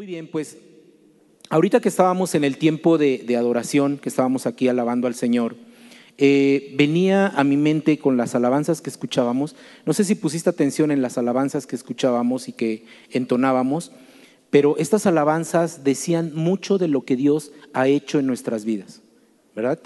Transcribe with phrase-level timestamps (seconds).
[0.00, 0.56] Muy bien, pues
[1.50, 5.56] ahorita que estábamos en el tiempo de, adoración, que estábamos aquí alabando al Señor,
[6.16, 9.56] eh, venía a mi mente con las alabanzas que escuchábamos.
[9.84, 13.92] No sé si pusiste atención en las alabanzas que escuchábamos y que entonábamos,
[14.48, 19.02] pero estas alabanzas decían mucho de lo que Dios ha hecho en nuestras vidas,
[19.54, 19.80] ¿verdad?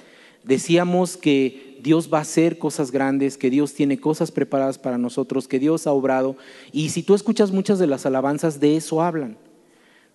[0.44, 5.48] Decíamos que Dios va a hacer cosas grandes, que Dios tiene cosas preparadas para nosotros,
[5.48, 6.36] que Dios ha obrado.
[6.70, 9.38] Y si tú escuchas muchas de las alabanzas, de eso hablan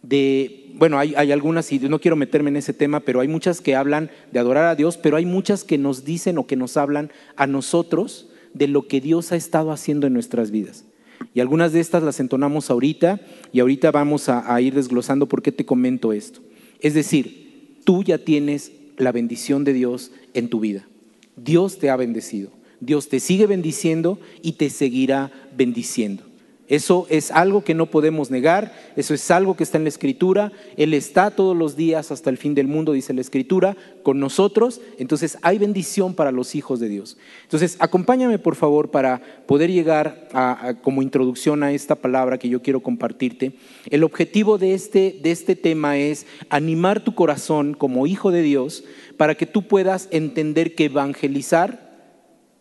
[0.02, 3.76] de, bueno, hay, algunas, y no quiero meterme en ese tema, pero hay muchas que
[3.76, 7.12] hablan de adorar a Dios, pero hay muchas que nos dicen o que nos hablan
[7.36, 10.86] a nosotros de lo que Dios ha estado haciendo en nuestras vidas.
[11.34, 13.20] Y algunas de estas las entonamos ahorita
[13.52, 16.40] y ahorita vamos a, a ir desglosando por qué te comento esto.
[16.80, 20.88] Es decir, tú ya tienes la bendición de Dios en tu vida.
[21.36, 22.52] Dios te ha bendecido.
[22.80, 26.29] Dios te sigue bendiciendo y te seguirá bendiciendo.
[26.70, 30.52] Eso es algo que no podemos negar, eso es algo que está en la Escritura.
[30.78, 34.80] Él está todos los días hasta el fin del mundo, dice la Escritura, con nosotros.
[35.00, 37.18] Entonces hay bendición para los hijos de Dios.
[37.42, 42.62] Entonces acompáñame por favor para poder llegar a, como introducción a esta palabra que yo
[42.62, 43.54] quiero compartirte.
[43.90, 48.84] El objetivo de este, de este tema es animar tu corazón como hijo de Dios
[49.18, 51.98] para que tú puedas entender que evangelizar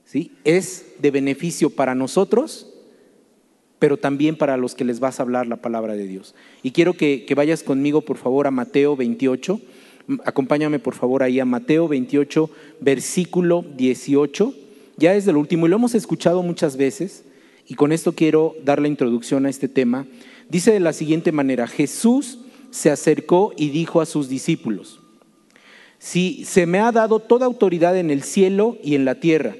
[0.07, 0.33] ¿sí?
[0.45, 2.73] es de beneficio para nosotros
[3.79, 6.35] pero también para los que les vas a hablar la palabra de Dios.
[6.63, 9.61] Y quiero que, vayas conmigo, por favor, a Mateo 28.
[10.25, 14.55] Acompáñame, por favor, ahí a Mateo 28, versículo 18.
[14.97, 17.25] Ya es del último y lo hemos escuchado muchas veces,
[17.69, 20.07] y con esto quiero dar la introducción a este tema.
[20.49, 22.41] Dice de la siguiente manera, Jesús
[22.71, 25.01] se acercó y dijo a sus discípulos,
[25.99, 29.57] si se me ha dado toda autoridad en el cielo y en la tierra,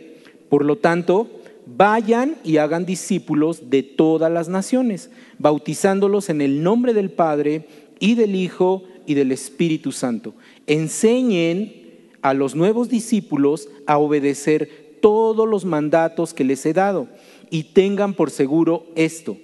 [0.49, 1.29] por lo tanto,
[1.77, 7.67] vayan y hagan discípulos de todas las naciones, bautizándolos en el nombre del Padre
[8.01, 10.35] y del Hijo y del Espíritu Santo.
[10.67, 11.73] Enseñen
[12.23, 17.09] a los nuevos discípulos a obedecer todos los mandatos que les he dado
[17.51, 19.37] y tengan por seguro esto,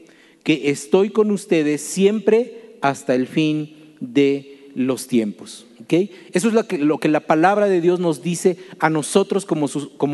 [0.43, 5.67] que estoy con ustedes siempre hasta el fin de los tiempos.
[6.33, 9.69] Eso es lo que, la palabra de Dios nos dice a nosotros como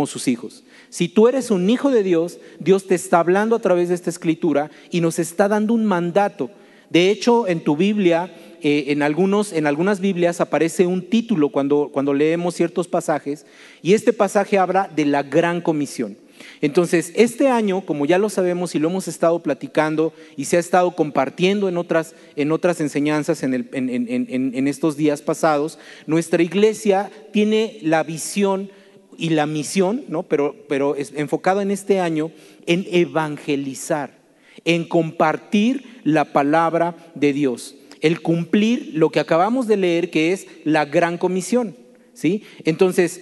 [0.06, 0.65] sus hijos.
[0.91, 4.11] Si tú eres un hijo de Dios, Dios te está hablando a través de esta
[4.11, 6.51] escritura y nos está dando un mandato.
[6.91, 11.91] De hecho, en tu Biblia, eh, en, algunos, en algunas Biblias aparece un título cuando,
[11.93, 13.47] cuando leemos ciertos pasajes
[13.81, 16.19] y este pasaje habla de la gran comisión.
[16.61, 20.61] Entonces, este año, como ya lo sabemos y lo hemos estado platicando y se ha
[20.61, 27.78] estado compartiendo en otras, en otras enseñanzas en, en estos días pasados, nuestra iglesia tiene
[27.83, 28.71] la visión
[29.20, 30.22] y la misión, ¿no?
[30.25, 32.32] pero, pero es enfocado en este año,
[32.66, 34.19] en evangelizar,
[34.64, 40.47] en compartir la palabra de Dios, el cumplir lo que acabamos de leer, que es
[40.64, 41.76] la gran comisión.
[42.14, 42.42] ¿sí?
[42.64, 43.20] Entonces,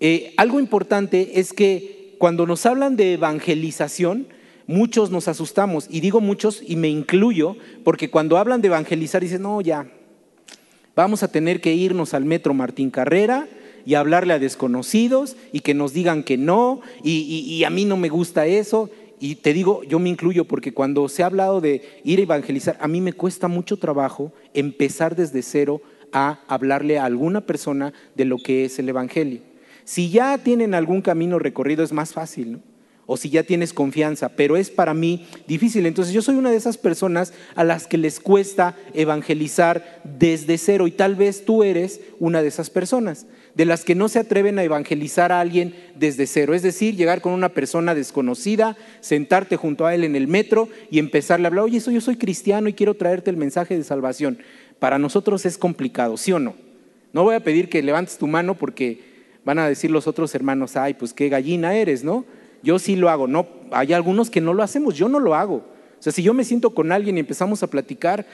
[0.00, 4.26] eh, algo importante es que cuando nos hablan de evangelización,
[4.66, 9.42] muchos nos asustamos, y digo muchos y me incluyo, porque cuando hablan de evangelizar dicen,
[9.42, 9.90] no, ya,
[10.96, 13.48] vamos a tener que irnos al metro Martín Carrera,
[13.90, 18.08] y hablarle a desconocidos y que nos digan que no y, a mí no me
[18.08, 18.88] gusta eso.
[19.18, 22.78] Y te digo, yo me incluyo porque cuando se ha hablado de ir a evangelizar,
[22.80, 28.26] a mí me cuesta mucho trabajo empezar desde cero a hablarle a alguna persona de
[28.26, 29.40] lo que es el Evangelio.
[29.82, 32.60] Si ya tienen algún camino recorrido es más fácil, ¿no?
[33.06, 35.84] o si ya tienes confianza, pero es para mí difícil.
[35.84, 40.86] Entonces yo soy una de esas personas a las que les cuesta evangelizar desde cero
[40.86, 44.58] y tal vez tú eres una de esas personas de las que no se atreven
[44.58, 46.54] a evangelizar a alguien desde cero.
[46.54, 50.98] Es decir, llegar con una persona desconocida, sentarte junto a él en el metro y
[50.98, 54.38] empezarle a hablar, oye, yo soy cristiano y quiero traerte el mensaje de salvación.
[54.78, 56.54] Para nosotros es complicado, ¿sí o no?
[57.12, 59.00] No voy a pedir que levantes tu mano porque
[59.44, 62.24] van a decir los otros hermanos, ay, pues qué gallina eres, ¿no?
[62.62, 65.56] Yo sí lo hago, no, hay algunos que no lo hacemos, yo no lo hago.
[65.98, 68.26] O sea, si yo me siento con alguien y empezamos a platicar,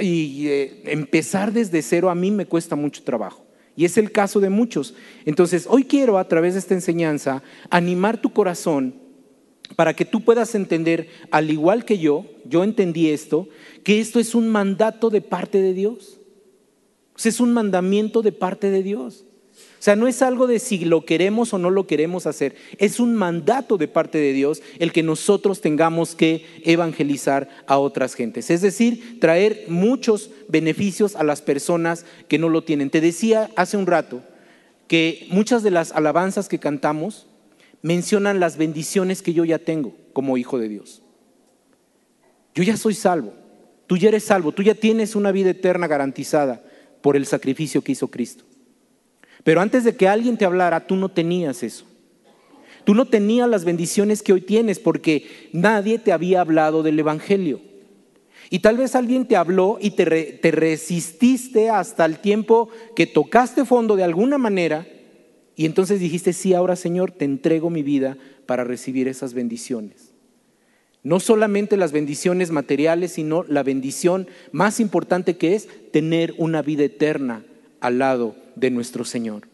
[0.00, 3.44] y eh, empezar desde cero a mí me cuesta mucho trabajo.
[3.76, 4.94] Y es el caso de muchos.
[5.24, 8.94] Entonces, hoy quiero a través de esta enseñanza animar tu corazón
[9.76, 13.48] para que tú puedas entender, al igual que yo, yo entendí esto,
[13.82, 16.20] que esto es un mandato de parte de Dios.
[17.24, 19.24] es un mandamiento de parte de Dios.
[19.82, 22.54] Sea, no es algo de si lo queremos o no lo queremos hacer.
[22.78, 28.14] Es un mandato de parte de Dios el que nosotros tengamos que evangelizar a otras
[28.14, 28.48] gentes.
[28.50, 32.90] Es decir, traer muchos beneficios a las personas que no lo tienen.
[32.90, 34.22] Te decía hace un rato
[34.86, 37.26] que muchas de las alabanzas que cantamos
[37.82, 41.02] mencionan las bendiciones que yo ya tengo como hijo de Dios.
[42.54, 43.34] Yo ya soy salvo.
[43.88, 46.62] Tú ya eres salvo, tú ya tienes una vida eterna garantizada
[47.00, 48.44] por el sacrificio que hizo Cristo.
[49.44, 51.84] Pero antes de que alguien te hablara, tú no tenías eso.
[52.84, 57.60] Tú no tenías las bendiciones que hoy tienes porque nadie te había hablado del Evangelio.
[58.50, 63.64] Y tal vez alguien te habló y te, te, resististe hasta el tiempo que tocaste
[63.64, 64.86] fondo de alguna manera
[65.56, 70.12] y entonces dijiste, sí, ahora Señor, te entrego mi vida para recibir esas bendiciones.
[71.02, 76.84] No solamente las bendiciones materiales, sino la bendición más importante que es tener una vida
[76.84, 77.44] eterna
[77.80, 79.48] al lado de nuestro Señor.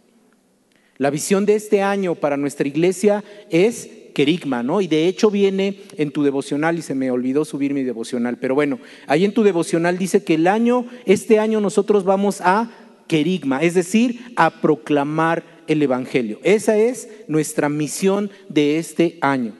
[0.96, 4.80] La visión de este año para nuestra iglesia es querigma, ¿no?
[4.80, 8.56] Y de hecho viene en tu devocional y se me olvidó subir mi devocional, pero
[8.56, 12.68] bueno, ahí en tu devocional dice que el año, este año nosotros vamos a
[13.06, 16.40] querigma, es decir, a proclamar el Evangelio.
[16.42, 19.54] Esa es nuestra misión de este año.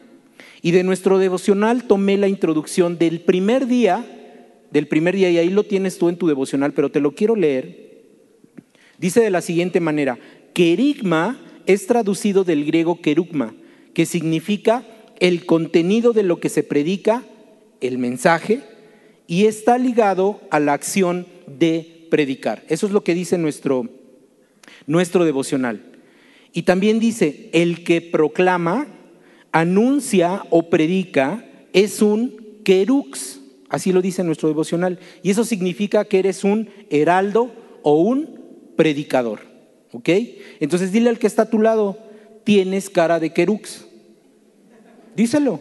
[0.60, 4.04] Y de nuestro devocional tomé la introducción del primer día,
[4.72, 7.36] del primer día, y ahí lo tienes tú en tu devocional, pero te lo quiero
[7.36, 7.87] leer.
[8.98, 10.18] Dice de la siguiente manera,
[10.52, 13.54] Querigma es traducido del griego querugma,
[13.94, 14.84] que significa
[15.20, 17.22] el contenido de lo que se predica,
[17.80, 18.62] el mensaje,
[19.26, 22.64] y está ligado a la acción de predicar.
[22.68, 23.88] Eso es lo que dice nuestro,
[24.86, 25.82] nuestro devocional.
[26.52, 28.88] Y también dice, el que proclama,
[29.52, 34.98] anuncia o predica es un querux, así lo dice nuestro devocional.
[35.22, 37.52] Y eso significa que eres un heraldo
[37.82, 38.37] o un
[38.78, 39.40] predicador.
[39.92, 40.08] ¿Ok?
[40.60, 41.98] Entonces dile al que está a tu lado,
[42.44, 43.86] tienes cara de querux.
[45.16, 45.60] Díselo.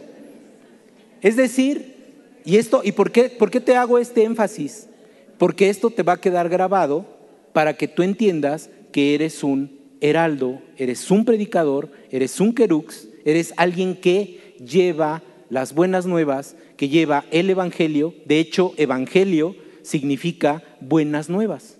[1.20, 1.96] Es decir,
[2.44, 4.88] y esto, ¿y por qué, por qué te hago este énfasis?
[5.36, 7.06] Porque esto te va a quedar grabado
[7.52, 13.52] para que tú entiendas que eres un heraldo, eres un predicador, eres un querux, eres
[13.56, 18.14] alguien que lleva las buenas nuevas, que lleva el evangelio.
[18.26, 21.77] De hecho, evangelio significa buenas nuevas.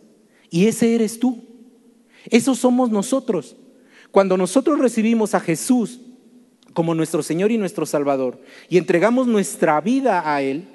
[0.50, 1.42] Y ese eres tú.
[2.30, 3.56] Eso somos nosotros.
[4.10, 6.00] Cuando nosotros recibimos a Jesús
[6.72, 10.68] como nuestro Señor y nuestro Salvador y entregamos nuestra vida a Él,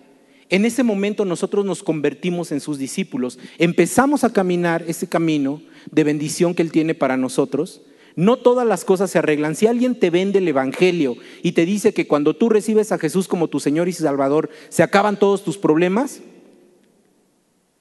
[0.49, 3.39] en ese momento nosotros nos convertimos en sus discípulos.
[3.57, 7.81] Empezamos a caminar ese camino de bendición que Él tiene para nosotros.
[8.15, 9.55] No todas las cosas se arreglan.
[9.55, 13.27] Si alguien te vende el Evangelio y te dice que cuando tú recibes a Jesús
[13.27, 16.21] como tu Señor y Salvador se acaban todos tus problemas,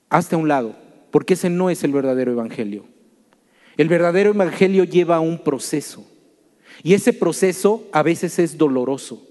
[0.09, 0.75] hazte a un lado,
[1.13, 2.87] porque ese no es el verdadero Evangelio.
[3.77, 6.05] El verdadero evangelio lleva un proceso
[6.83, 9.29] y ese proceso a veces es doloroso.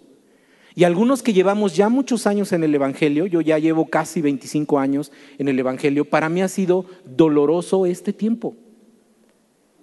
[0.73, 4.79] Y algunos que llevamos ya muchos años en el Evangelio, yo ya llevo casi 25
[4.79, 8.55] años en el Evangelio, para mí ha sido doloroso este tiempo.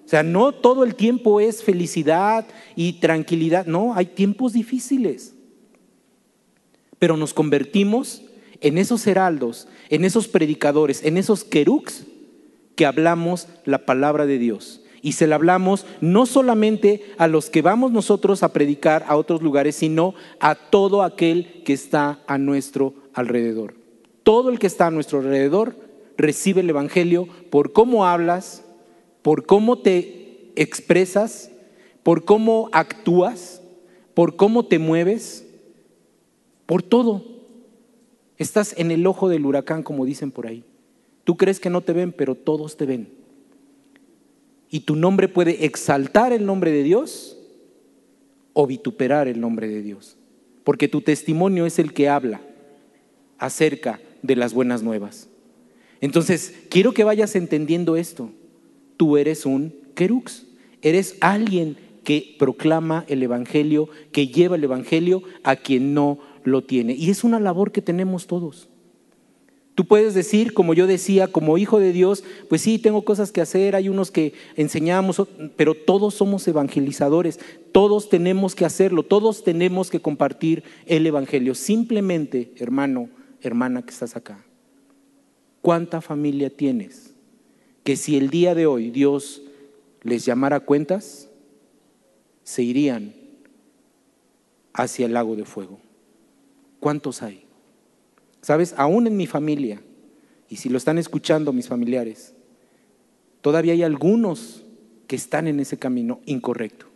[0.02, 5.34] O sea, no todo el tiempo es felicidad y tranquilidad, no, hay tiempos difíciles.
[6.98, 8.22] Pero nos convertimos
[8.60, 12.04] en esos heraldos, en esos predicadores, en esos querux
[12.74, 14.82] que hablamos la palabra de Dios.
[15.00, 19.42] Y se la hablamos no solamente a los que vamos nosotros a predicar a otros
[19.42, 23.74] lugares, sino a todo aquel que está a nuestro alrededor.
[24.22, 25.76] Todo el que está a nuestro alrededor
[26.16, 28.64] recibe el Evangelio por cómo hablas,
[29.22, 31.50] por cómo te expresas,
[32.02, 33.62] por cómo actúas,
[34.14, 35.46] por cómo te mueves,
[36.66, 37.37] por todo.
[38.38, 40.64] Estás en el ojo del huracán, como dicen por ahí.
[41.24, 43.08] Tú crees que no te ven, pero todos te ven.
[44.70, 47.36] Y tu nombre puede exaltar el nombre de Dios
[48.52, 50.16] o vituperar el nombre de Dios.
[50.64, 52.40] Porque tu testimonio es el que habla
[53.38, 55.28] acerca de las buenas nuevas.
[56.00, 58.30] Entonces, quiero que vayas entendiendo esto.
[58.96, 60.46] Tú eres un querux,
[60.82, 66.94] eres alguien que proclama el Evangelio, que lleva el Evangelio a quien no lo tiene.
[66.94, 68.68] Y es una labor que tenemos todos.
[69.78, 73.40] Tú puedes decir, como yo decía, como hijo de Dios, pues sí, tengo cosas que
[73.40, 75.22] hacer, hay unos que enseñamos,
[75.54, 77.38] pero todos somos evangelizadores,
[77.70, 81.54] todos tenemos que hacerlo, todos tenemos que compartir el Evangelio.
[81.54, 83.08] Simplemente, hermano,
[83.40, 84.44] hermana que estás acá,
[85.60, 87.14] ¿cuánta familia tienes
[87.84, 89.42] que si el día de hoy Dios
[90.02, 91.30] les llamara cuentas,
[92.42, 93.14] se irían
[94.72, 95.78] hacia el lago de fuego?
[96.80, 97.44] ¿Cuántos hay?
[98.40, 99.80] Sabes, aún en mi familia,
[100.48, 102.34] y si lo están escuchando mis familiares,
[103.40, 104.64] todavía hay algunos
[105.06, 106.86] que están en ese camino incorrecto.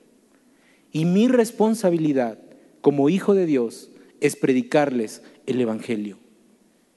[0.93, 2.39] Y mi responsabilidad
[2.81, 6.19] como hijo de Dios es predicarles el Evangelio.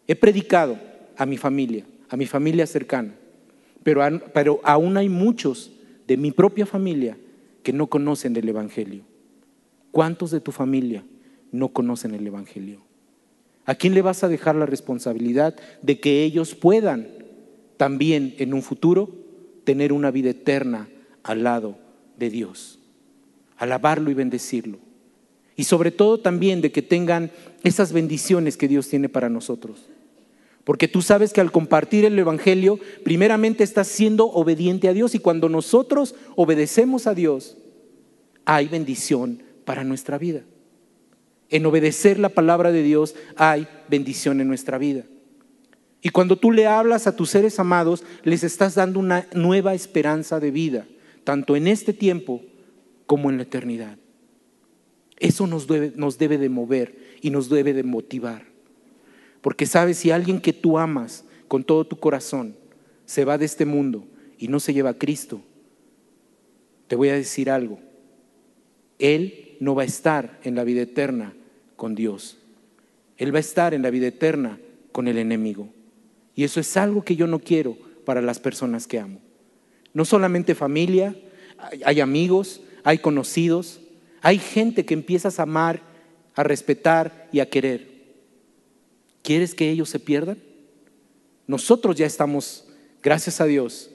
[0.08, 0.77] He predicado
[1.18, 3.15] a mi familia, a mi familia cercana,
[3.84, 4.01] pero,
[4.34, 5.72] pero aún hay muchos
[6.08, 7.18] de mi propia familia
[7.63, 9.04] que no conocen el Evangelio.
[9.92, 11.04] ¿Cuántos de tu familia
[11.57, 12.81] no conocen el Evangelio?
[13.65, 17.07] ¿A quién le vas a dejar la responsabilidad de que ellos puedan
[17.77, 19.09] también en un futuro
[19.63, 20.88] tener una vida eterna
[21.24, 21.77] al lado
[22.17, 22.79] de Dios?
[23.57, 24.77] Alabarlo y bendecirlo.
[25.55, 27.31] Y sobre todo también de que tengan
[27.63, 29.85] esas bendiciones que Dios tiene para nosotros.
[30.65, 35.19] Porque tú sabes que al compartir el Evangelio, primeramente estás siendo obediente a Dios y
[35.19, 37.57] cuando nosotros obedecemos a Dios,
[38.45, 40.41] hay bendición para nuestra vida.
[41.50, 45.04] En obedecer la palabra de Dios hay bendición en nuestra vida.
[46.02, 50.40] Y cuando tú le hablas a tus seres amados, les estás dando una nueva esperanza
[50.40, 50.86] de vida,
[51.24, 52.42] tanto en este tiempo
[53.08, 53.98] como en la eternidad.
[55.18, 58.46] Eso nos debe, nos debe de mover y nos debe de motivar.
[59.42, 62.56] Porque sabes, si alguien que tú amas con todo tu corazón
[63.06, 64.06] se va de este mundo
[64.38, 65.42] y no se lleva a Cristo,
[66.88, 67.80] te voy a decir algo.
[69.00, 71.33] Él no va a estar en la vida eterna
[71.75, 72.38] con Dios.
[73.17, 74.59] Él va a estar en la vida eterna
[74.91, 75.69] con el enemigo.
[76.35, 79.19] Y eso es algo que yo no quiero para las personas que amo.
[79.93, 81.15] No solamente familia,
[81.85, 83.79] hay amigos, hay conocidos,
[84.21, 85.81] hay gente que empiezas a amar,
[86.35, 87.95] a respetar y a querer.
[89.21, 90.38] ¿Quieres que ellos se pierdan?
[91.47, 92.67] Nosotros ya estamos,
[93.01, 93.91] gracias a Dios,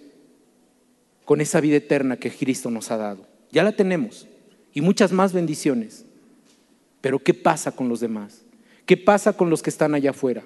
[1.25, 3.27] con esa vida eterna que Cristo nos ha dado.
[3.53, 4.27] Ya la tenemos
[4.73, 6.05] y muchas más bendiciones.
[7.01, 8.43] Pero ¿qué pasa con los demás?
[8.87, 10.45] ¿Qué pasa con los que están allá afuera?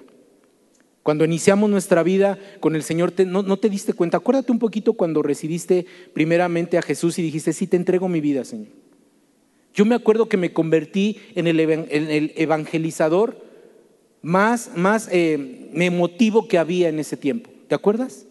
[1.03, 4.17] Cuando iniciamos nuestra vida con el Señor, no, te diste cuenta.
[4.17, 8.43] Acuérdate un poquito cuando recibiste primeramente a Jesús y dijiste, sí, te entrego mi vida,
[8.43, 8.69] Señor.
[9.73, 11.59] Yo me acuerdo que me convertí en el,
[12.35, 13.39] evangelizador
[14.23, 17.51] más, más eh, emotivo que había en ese tiempo.
[17.67, 18.25] ¿Te acuerdas?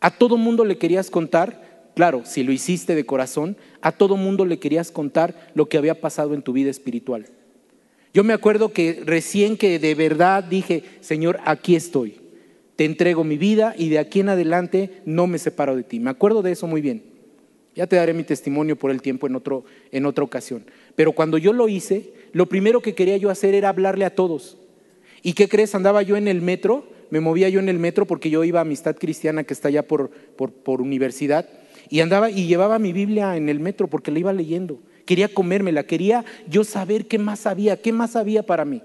[0.00, 1.61] A todo mundo le querías contar,
[1.94, 6.00] claro, si lo hiciste de corazón, a todo mundo le querías contar lo que había
[6.00, 7.26] pasado en tu vida espiritual.
[8.14, 12.20] Yo me acuerdo que recién que de verdad dije, Señor, aquí estoy.
[12.76, 15.98] Te entrego mi vida y de aquí en adelante no me separo de ti.
[15.98, 17.02] Me acuerdo de eso muy bien.
[17.74, 20.64] Ya te daré mi testimonio por el tiempo en, otro, en otra ocasión.
[20.94, 24.58] Pero cuando yo lo hice, lo primero que quería yo hacer era hablarle a todos.
[25.22, 25.74] ¿Y qué crees?
[25.74, 28.62] Andaba yo en el metro, me movía yo en el metro porque yo iba a
[28.62, 31.48] Amistad Cristiana que está allá por, por, por universidad.
[31.92, 35.84] Y andaba y llevaba mi Biblia en el metro porque la iba leyendo quería comérmela,
[35.84, 38.82] quería yo saber qué más había, qué más había para mí.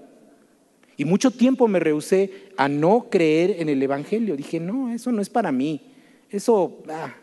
[0.96, 4.36] Y mucho tiempo me rehusé a no creer en el Evangelio.
[4.36, 5.80] Dije, no, eso no es para mí.
[6.28, 7.14] Eso, ah.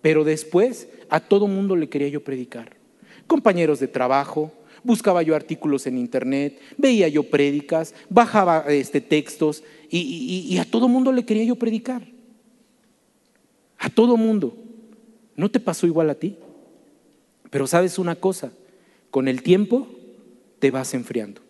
[0.00, 2.74] pero después a todo mundo le quería yo predicar.
[3.26, 4.50] Compañeros de trabajo,
[4.82, 10.88] buscaba yo artículos en internet, veía yo prédicas, bajaba este, textos y, y a todo
[10.88, 12.02] mundo le quería yo predicar.
[13.78, 14.65] A todo mundo.
[15.36, 16.38] ¿No te pasó igual a ti?
[17.50, 18.52] Pero sabes una cosa,
[19.10, 19.86] con el tiempo
[20.58, 21.42] te vas enfriando.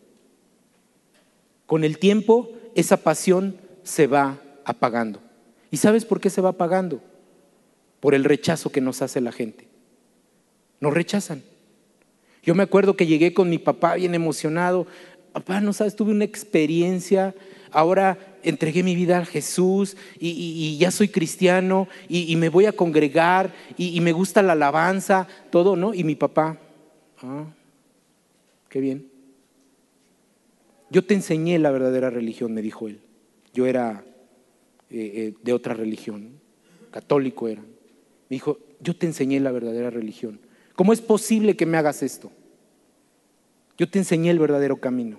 [1.67, 5.21] Con el tiempo esa pasión se va apagando.
[5.71, 7.01] ¿Y sabes por qué se va apagando?
[8.01, 9.67] Por el rechazo que nos hace la gente.
[10.81, 11.43] Nos rechazan.
[12.43, 14.87] Yo me acuerdo que llegué con mi papá bien emocionado.
[15.33, 17.35] Papá, no sabes, tuve una experiencia.
[17.73, 23.53] Ahora entregué mi vida a Jesús y, ya soy cristiano y, me voy a congregar
[23.77, 25.93] y, me gusta la alabanza, todo, ¿no?
[25.93, 26.59] Y mi papá,
[27.23, 27.47] ah,
[28.69, 29.09] qué bien.
[30.91, 33.01] Yo te enseñé la verdadera religión, me dijo él.
[33.53, 34.05] Yo era
[34.91, 36.41] eh, eh, de otra religión,
[36.93, 37.63] católico era.
[37.63, 40.39] Me dijo, yo te enseñé la verdadera religión.
[40.77, 42.31] ¿Cómo es posible que me hagas esto?
[43.77, 45.19] Yo te enseñé el verdadero camino.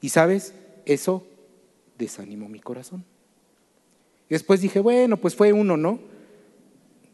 [0.00, 1.26] Y sabes, eso
[1.98, 3.04] desanimó mi corazón.
[4.28, 6.00] Después dije, bueno, pues fue uno, ¿no?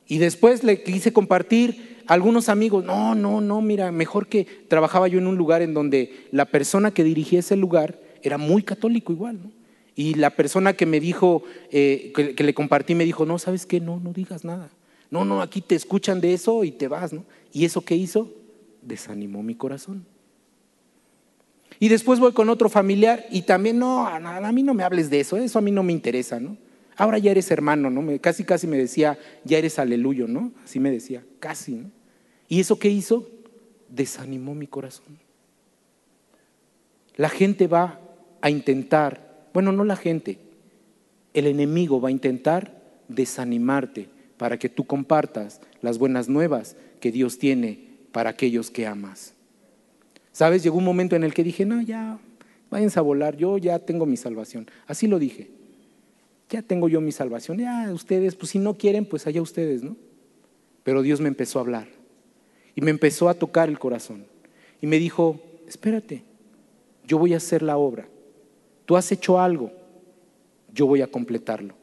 [0.06, 5.08] Y después le quise compartir a algunos amigos, no, no, no, mira, mejor que trabajaba
[5.08, 9.12] yo en un lugar en donde la persona que dirigía ese lugar era muy católico
[9.12, 9.52] igual, ¿no?
[9.94, 13.66] Y la persona que me dijo, eh, que, que, le compartí, me dijo, no, ¿sabes
[13.66, 13.78] qué?
[13.78, 14.70] No, no digas nada.
[15.10, 17.26] No, no, aquí te escuchan de eso y te vas, ¿no?
[17.52, 18.32] ¿Y eso qué hizo?
[18.80, 20.06] Desanimó mi corazón.
[21.82, 25.18] Y después voy con otro familiar y también, no, a mí no me hables de
[25.18, 26.56] eso, eso a mí no me interesa, ¿no?
[26.96, 28.20] Ahora ya eres hermano, ¿no?
[28.20, 30.52] Casi, casi me decía, ya eres aleluyo, ¿no?
[30.62, 31.90] Así me decía, casi, ¿no?
[32.46, 33.28] ¿Y eso qué hizo?
[33.88, 35.18] Desanimó mi corazón.
[37.16, 37.98] La gente va
[38.42, 40.38] a intentar, bueno, no la gente,
[41.34, 47.40] el enemigo va a intentar desanimarte para que tú compartas las buenas nuevas que Dios
[47.40, 49.34] tiene para aquellos que amas.
[50.32, 50.62] ¿Sabes?
[50.62, 52.18] Llegó un momento en el que dije, no, ya,
[52.70, 54.66] váyanse a volar, yo ya tengo mi salvación.
[54.86, 55.50] Así lo dije.
[56.48, 57.58] Ya tengo yo mi salvación.
[57.58, 59.96] Ya ustedes, pues si no quieren, pues allá ustedes, ¿no?
[60.82, 61.88] Pero Dios me empezó a hablar
[62.74, 64.26] y me empezó a tocar el corazón.
[64.80, 66.24] Y me dijo, espérate,
[67.06, 68.08] yo voy a hacer la obra.
[68.84, 69.70] tú has hecho algo,
[70.74, 71.74] yo voy a completarlo.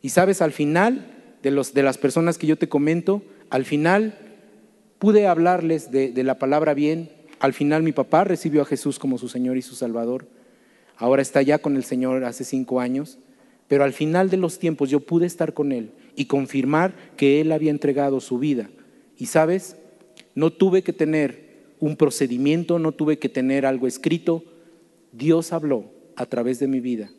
[0.00, 4.16] Y sabes, al final de, los, de las personas que yo te comento, al final
[4.98, 7.10] pude hablarles de, de la palabra bien.
[7.40, 10.26] Al final mi papá recibió a Jesús como su Señor y su Salvador.
[10.96, 13.18] Ahora está ya con el Señor hace cinco años.
[13.68, 17.52] Pero al final de los tiempos yo pude estar con Él y confirmar que Él
[17.52, 18.70] había entregado su vida.
[19.18, 19.76] Y sabes,
[20.34, 24.42] no tuve que tener un procedimiento, no tuve que tener algo escrito.
[25.12, 25.84] Dios habló
[26.16, 27.10] a través de mi vida.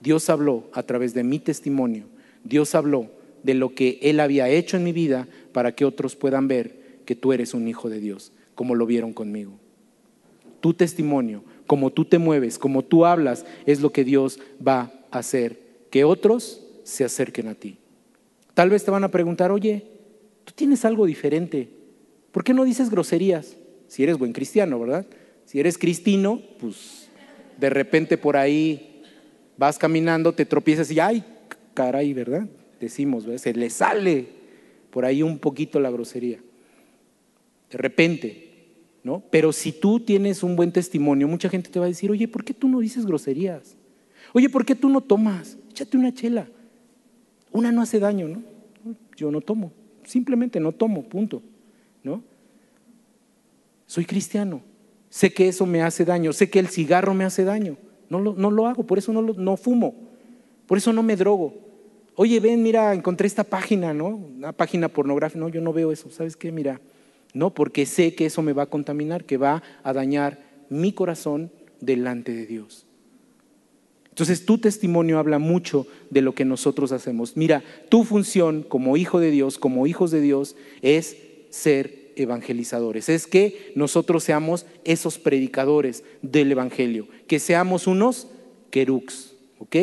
[0.00, 2.04] Dios habló a través de mi testimonio.
[2.44, 3.10] Dios habló
[3.42, 7.16] de lo que Él había hecho en mi vida para que otros puedan ver que
[7.16, 9.58] tú eres un hijo de Dios, como lo vieron conmigo.
[10.66, 15.20] Tu testimonio, como tú te mueves, como tú hablas, es lo que Dios va a
[15.20, 17.78] hacer, que otros se acerquen a ti.
[18.52, 19.86] Tal vez te van a preguntar, oye,
[20.44, 21.68] tú tienes algo diferente,
[22.32, 23.56] ¿por qué no dices groserías?
[23.86, 25.06] Si eres buen cristiano, ¿verdad?
[25.44, 27.10] Si eres cristino, pues
[27.56, 29.04] de repente por ahí
[29.56, 31.22] vas caminando, te tropiezas y, ay,
[31.74, 32.48] caray, ¿verdad?
[32.80, 33.40] Decimos, ¿verdad?
[33.40, 34.26] se le sale
[34.90, 36.40] por ahí un poquito la grosería.
[37.70, 38.45] De repente,
[39.06, 39.22] ¿no?
[39.30, 42.44] Pero si tú tienes un buen testimonio, mucha gente te va a decir, oye, ¿por
[42.44, 43.76] qué tú no dices groserías?
[44.32, 45.56] Oye, ¿por qué tú no tomas?
[45.70, 46.48] Échate una chela.
[47.52, 48.42] Una no hace daño, ¿no?
[49.16, 49.72] Yo no tomo,
[50.04, 51.40] simplemente no tomo, punto,
[52.02, 52.20] ¿no?
[53.86, 54.60] Soy cristiano,
[55.08, 57.76] sé que eso me hace daño, sé que el cigarro me hace daño,
[58.10, 59.94] no lo, hago, por eso no, no fumo,
[60.66, 61.54] por eso no me drogo.
[62.16, 64.08] Oye, ven, mira, encontré esta página, ¿no?
[64.08, 66.50] Una página pornográfica, no, yo no veo eso, ¿sabes qué?
[66.50, 66.80] Mira,
[67.36, 71.52] no, porque sé que eso me va a contaminar, que va a dañar mi corazón
[71.82, 72.86] delante de Dios.
[74.08, 77.36] Entonces tu testimonio habla mucho de lo que nosotros hacemos.
[77.36, 81.18] Mira, tu función como hijo de Dios, como hijos de Dios, es
[81.50, 83.10] ser evangelizadores.
[83.10, 88.28] Es que nosotros seamos esos predicadores del Evangelio, que seamos unos
[88.70, 89.76] querux, ¿ok?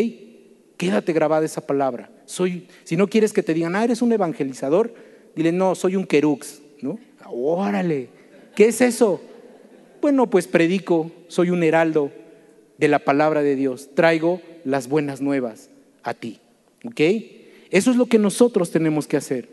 [0.77, 2.09] Quédate grabada esa palabra.
[2.25, 4.95] Soy, si no quieres que te digan, ah, eres un evangelizador,
[5.35, 6.97] dile, no, soy un querux, ¿no?
[7.29, 8.09] Órale,
[8.55, 9.21] ¿qué es eso?
[10.01, 12.11] Bueno, pues predico, soy un heraldo
[12.77, 15.69] de la palabra de Dios, traigo las buenas nuevas
[16.03, 16.39] a ti,
[16.83, 16.99] ¿ok?
[17.69, 19.49] Eso es lo que nosotros tenemos que hacer.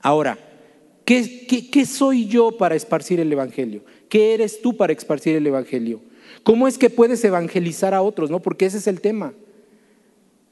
[0.00, 0.38] Ahora,
[1.04, 3.84] ¿qué, qué, qué soy yo para esparcir el Evangelio?
[4.08, 6.00] ¿Qué eres tú para esparcir el Evangelio?
[6.42, 8.30] ¿Cómo es que puedes evangelizar a otros?
[8.30, 8.40] ¿no?
[8.40, 9.32] Porque ese es el tema.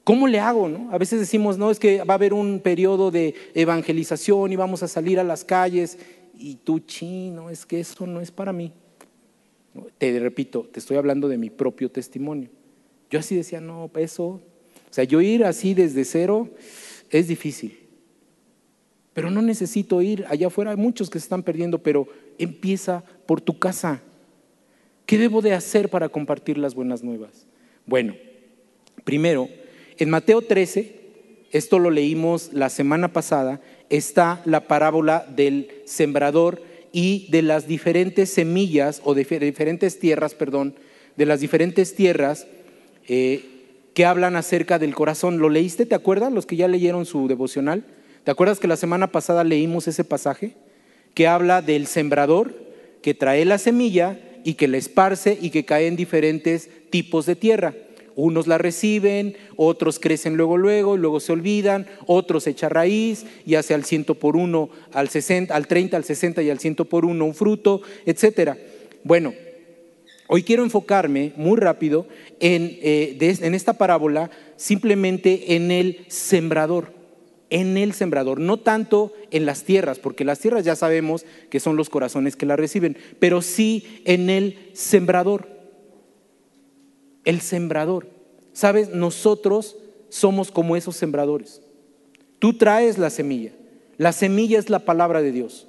[0.05, 0.69] ¿Cómo le hago?
[0.69, 0.91] No?
[0.91, 4.83] A veces decimos, no, es que va a haber un periodo de evangelización y vamos
[4.83, 5.99] a salir a las calles
[6.37, 8.73] y tú, chino, es que eso no es para mí.
[9.99, 12.51] Te repito, te estoy hablando de mi propio testimonio.
[13.11, 14.41] Yo así decía, no, eso, o
[14.91, 16.49] sea, yo ir así desde cero
[17.11, 17.79] es difícil.
[19.15, 23.41] Pero no necesito ir allá afuera, hay muchos que se están perdiendo, pero empieza por
[23.41, 24.01] tu casa.
[25.07, 27.47] ¿Qué debo de hacer para compartir las buenas nuevas?
[27.87, 28.15] Bueno,
[29.05, 29.49] primero,
[29.99, 31.01] en Mateo 13,
[31.51, 38.31] esto lo leímos la semana pasada, está la parábola del sembrador y de las diferentes
[38.31, 40.75] semillas o de diferentes tierras, perdón,
[41.17, 42.47] de las diferentes tierras
[43.09, 43.45] eh,
[43.95, 45.39] que hablan acerca del corazón.
[45.39, 45.87] ¿Lo leíste?
[45.87, 46.33] ¿Te acuerdas?
[46.33, 47.85] Los que ya leyeron su devocional.
[48.25, 50.55] ¿Te acuerdas que la semana pasada leímos ese pasaje
[51.15, 52.55] que habla del sembrador
[53.03, 57.37] que trae la semilla y que la esparce y que cae en diferentes tipos de
[57.37, 57.75] tierra?
[58.15, 63.55] Unos la reciben, otros crecen luego, luego, y luego se olvidan, otros echa raíz y
[63.55, 67.05] hace al ciento por uno, al, 60, al 30, al 60 y al ciento por
[67.05, 68.57] uno un fruto, etcétera.
[69.05, 69.35] Bueno,
[70.29, 72.07] hoy quiero enfocarme muy rápido
[72.41, 77.03] en, eh, en esta parábola simplemente en el sembrador
[77.53, 81.77] en el sembrador, no tanto en las tierras, porque las tierras ya sabemos que son
[81.77, 85.47] los corazones que la reciben, pero sí en el sembrador
[87.25, 88.09] el sembrador.
[88.53, 89.77] Sabes, nosotros
[90.09, 91.63] somos como esos sembradores.
[92.39, 93.53] Tú traes la semilla.
[93.99, 95.67] La semilla es la palabra de Dios.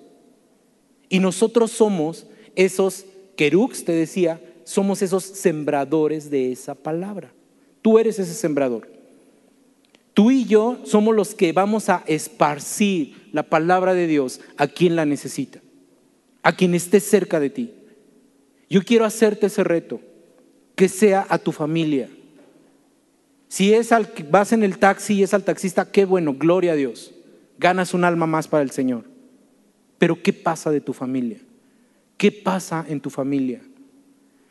[1.09, 7.31] Y nosotros somos esos querux, te decía, somos esos sembradores de esa palabra.
[7.81, 8.89] Tú eres ese sembrador.
[10.13, 14.95] Tú y yo somos los que vamos a esparcir la palabra de Dios a quien
[14.95, 15.59] la necesita,
[16.43, 17.73] a quien esté cerca de ti.
[18.69, 19.99] Yo quiero hacerte ese reto
[20.75, 22.09] que sea a tu familia.
[23.47, 26.75] Si es al, vas en el taxi y es al taxista, qué bueno, gloria a
[26.75, 27.13] Dios.
[27.59, 29.05] Ganas un alma más para el Señor.
[29.99, 31.39] Pero ¿qué pasa de tu familia?
[32.17, 33.62] ¿Qué pasa en tu familia?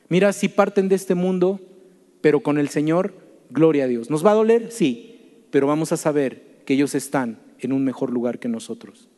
[0.09, 1.61] Mira, si parten de este mundo,
[2.21, 3.15] pero con el Señor,
[3.51, 4.09] gloria a Dios.
[4.09, 4.71] ¿Nos va a doler?
[4.71, 9.09] Sí, pero vamos a saber que ellos están en un mejor lugar que nosotros.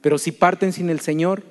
[0.00, 1.44] Pero si parten sin el Señor,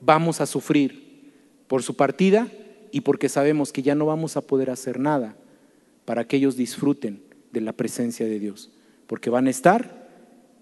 [0.00, 1.32] vamos a sufrir
[1.68, 2.48] por su partida
[2.92, 5.34] y porque sabemos que ya no vamos a poder hacer nada
[6.04, 8.70] para que ellos disfruten de la presencia de Dios,
[9.06, 10.08] porque van a estar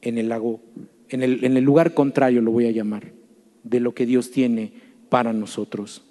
[0.01, 0.61] en el lago,
[1.09, 3.13] en el, lugar contrario, lo voy a llamar,
[3.65, 4.73] de lo que Dios tiene
[5.09, 6.03] para nosotros.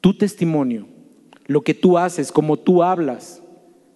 [0.00, 0.88] Tu testimonio,
[1.46, 3.40] lo que tú haces, como tú hablas,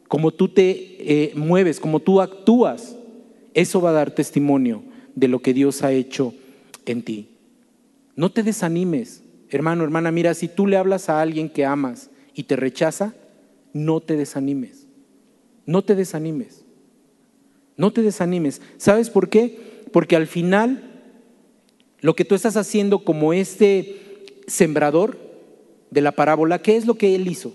[0.07, 2.96] como tú te eh, mueves, como tú actúas,
[3.55, 4.85] eso va a dar testimonio
[5.16, 6.33] de lo que Dios ha hecho
[6.87, 7.28] en ti.
[8.14, 9.22] No te desanimes,
[9.57, 13.15] hermano, hermana, mira, si tú le hablas a alguien que amas y te rechaza,
[13.73, 14.87] no te desanimes.
[15.67, 16.65] No te desanimes.
[17.77, 18.61] No te desanimes.
[18.77, 19.85] ¿Sabes por qué?
[19.93, 20.93] Porque al final
[22.01, 25.19] lo que tú estás haciendo como este sembrador
[25.91, 27.55] de la parábola, ¿qué es lo que él hizo?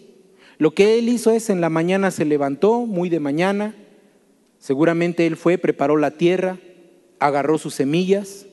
[0.57, 3.75] Lo que él hizo es en la mañana se levantó, muy de mañana,
[4.57, 6.57] seguramente él fue, preparó la tierra,
[7.19, 8.47] agarró sus semillas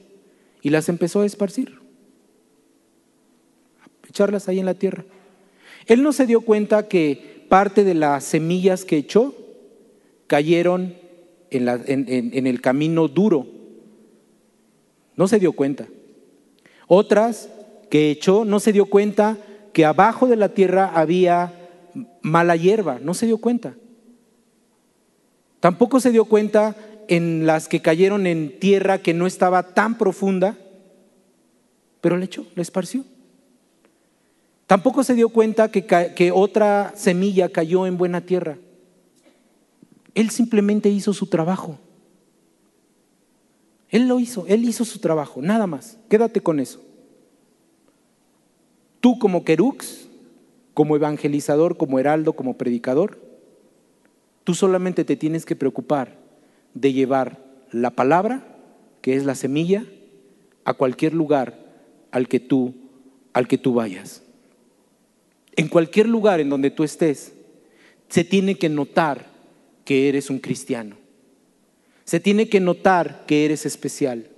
[0.63, 1.79] y las empezó a esparcir,
[4.15, 5.05] echarlas ahí en la tierra.
[5.87, 9.35] Él no se dio cuenta que parte de las semillas que echó
[10.29, 10.97] cayeron
[11.51, 13.47] en, el camino duro.
[15.17, 15.89] No se dio cuenta.
[16.87, 17.51] Otras
[17.91, 19.37] que echó no se dio cuenta
[19.73, 21.53] que abajo de la tierra había
[22.23, 23.75] mala hierba, no se dio cuenta.
[25.59, 26.77] Tampoco se dio cuenta
[27.09, 30.57] en las que cayeron en tierra que no estaba tan profunda,
[32.01, 33.05] pero le echó, le esparció.
[34.75, 38.59] Tampoco se dio cuenta que, que otra semilla cayó en buena tierra.
[40.17, 41.79] Él simplemente hizo su trabajo.
[43.89, 45.97] Él lo hizo, él hizo su trabajo, nada más.
[46.11, 46.83] Quédate con eso.
[48.99, 50.09] Tú como querux,
[50.75, 53.21] como evangelizador, como heraldo, como predicador,
[54.43, 56.19] tú solamente te tienes que preocupar
[56.75, 57.39] de llevar
[57.71, 58.43] la palabra,
[59.03, 59.85] que es la semilla,
[60.65, 61.65] a cualquier lugar
[62.11, 62.75] al que tú
[63.33, 64.24] al que tú vayas.
[65.57, 67.33] En cualquier lugar en donde tú estés,
[68.09, 69.27] se tiene que notar
[69.85, 70.97] que eres un cristiano.
[72.05, 74.29] Se tiene que notar que eres especial.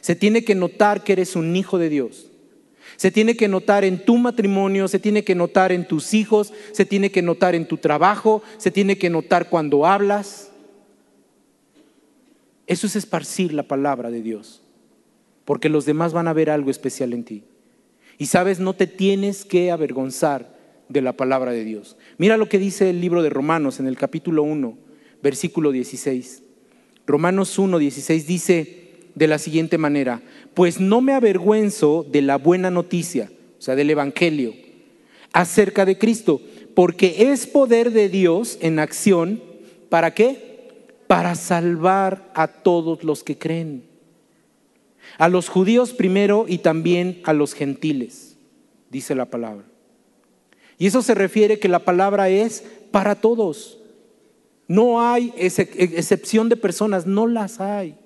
[0.00, 2.30] Se tiene que notar que eres un hijo de Dios.
[2.96, 6.84] Se tiene que notar en tu matrimonio, se tiene que notar en tus hijos, se
[6.84, 10.50] tiene que notar en tu trabajo, se tiene que notar cuando hablas.
[12.66, 14.62] Eso es esparcir la palabra de Dios,
[15.44, 17.44] porque los demás van a ver algo especial en ti.
[18.18, 20.54] Y sabes, no te tienes que avergonzar
[20.88, 21.96] de la palabra de Dios.
[22.18, 24.78] Mira lo que dice el libro de Romanos en el capítulo 1,
[25.22, 26.42] versículo 16.
[27.06, 30.22] Romanos 1, 16 dice de la siguiente manera,
[30.54, 34.54] pues no me avergüenzo de la buena noticia, o sea, del Evangelio,
[35.32, 36.40] acerca de Cristo,
[36.74, 39.42] porque es poder de Dios en acción,
[39.88, 40.88] ¿para qué?
[41.06, 43.93] Para salvar a todos los que creen.
[45.18, 48.36] A los judíos primero y también a los gentiles,
[48.90, 49.64] dice la palabra.
[50.78, 53.78] Y eso se refiere que la palabra es para todos.
[54.66, 57.96] No hay excepción de personas, no las hay.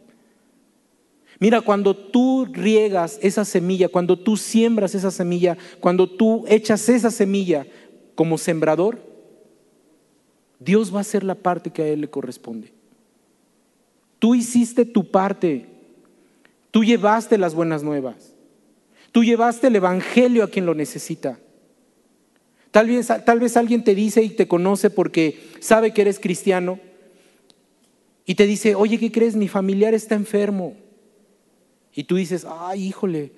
[1.41, 7.11] Mira, cuando tú riegas esa semilla, cuando tú siembras esa semilla, cuando tú echas esa
[7.11, 7.65] semilla
[8.17, 8.99] como sembrador,
[10.59, 12.73] Dios va a hacer la parte que a Él le corresponde.
[14.19, 15.67] Tú hiciste tu parte,
[16.79, 18.37] tú llevaste las buenas nuevas,
[19.11, 21.41] tú llevaste el Evangelio a quien lo necesita.
[22.71, 26.79] Tal vez, tal vez alguien te dice y te conoce porque sabe que eres cristiano
[28.25, 29.35] y te dice, oye, ¿qué crees?
[29.35, 30.77] Mi familiar está enfermo.
[31.93, 33.33] Y tú dices, ay, híjole,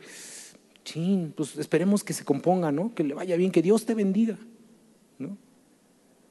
[0.84, 2.94] chin, pues esperemos que se componga, ¿no?
[2.94, 4.36] Que le vaya bien, que Dios te bendiga,
[5.18, 5.38] ¿no?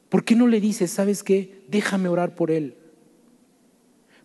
[0.09, 1.63] ¿Por qué no le dices, sabes qué?
[1.69, 2.75] Déjame orar por él.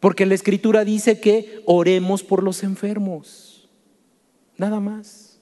[0.04, 3.70] Porque la escritura dice que oremos por los enfermos.
[4.58, 5.40] Nada más.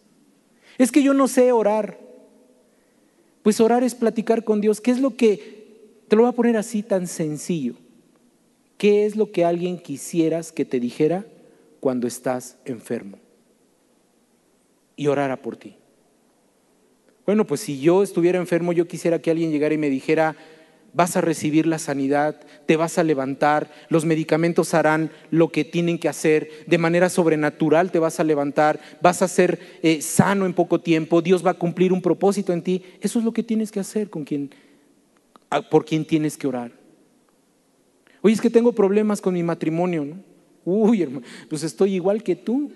[0.79, 1.99] Es que yo no sé orar.
[3.43, 4.81] Pues orar es platicar con Dios.
[4.81, 7.75] ¿Qué es lo que, te lo voy a poner así tan sencillo?
[8.79, 11.27] ¿Qué es lo que alguien quisieras que te dijera
[11.81, 13.19] cuando estás enfermo?
[14.95, 15.75] Y orara por ti.
[17.27, 20.37] Bueno, pues si yo estuviera enfermo, yo quisiera que alguien llegara y me dijera,
[20.95, 25.99] vas a recibir la sanidad, te vas a levantar, los medicamentos harán lo que tienen
[25.99, 30.55] que hacer, de manera sobrenatural te vas a levantar, vas a ser eh, sano en
[30.55, 32.83] poco tiempo, Dios va a cumplir un propósito en ti.
[33.01, 34.51] Eso es lo que tienes que hacer con quien,
[35.71, 36.73] por quien tienes que orar.
[38.21, 40.17] Oye, es que tengo problemas con mi matrimonio.
[40.65, 42.71] Uy, hermano, pues estoy igual que tú.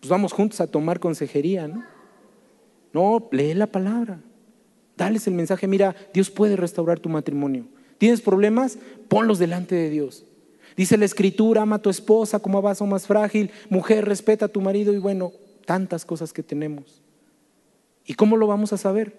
[0.00, 1.84] Pues vamos juntos a tomar consejería, ¿no?
[2.92, 4.20] No, lee la palabra.
[4.96, 7.66] Dales el mensaje, mira, Dios puede restaurar tu matrimonio.
[7.98, 8.78] ¿Tienes problemas?
[9.08, 10.24] Ponlos delante de Dios.
[10.76, 14.48] Dice la escritura, ama a tu esposa como a vaso más frágil, mujer, respeta a
[14.48, 15.32] tu marido y bueno,
[15.64, 17.02] tantas cosas que tenemos.
[18.04, 19.16] ¿Y cómo lo vamos a saber?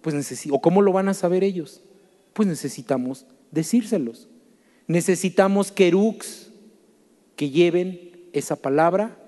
[0.00, 1.82] Pues ¿O cómo lo van a saber ellos?
[2.32, 4.28] Pues necesitamos decírselos.
[4.86, 6.50] Necesitamos querux
[7.34, 9.18] que lleven esa palabra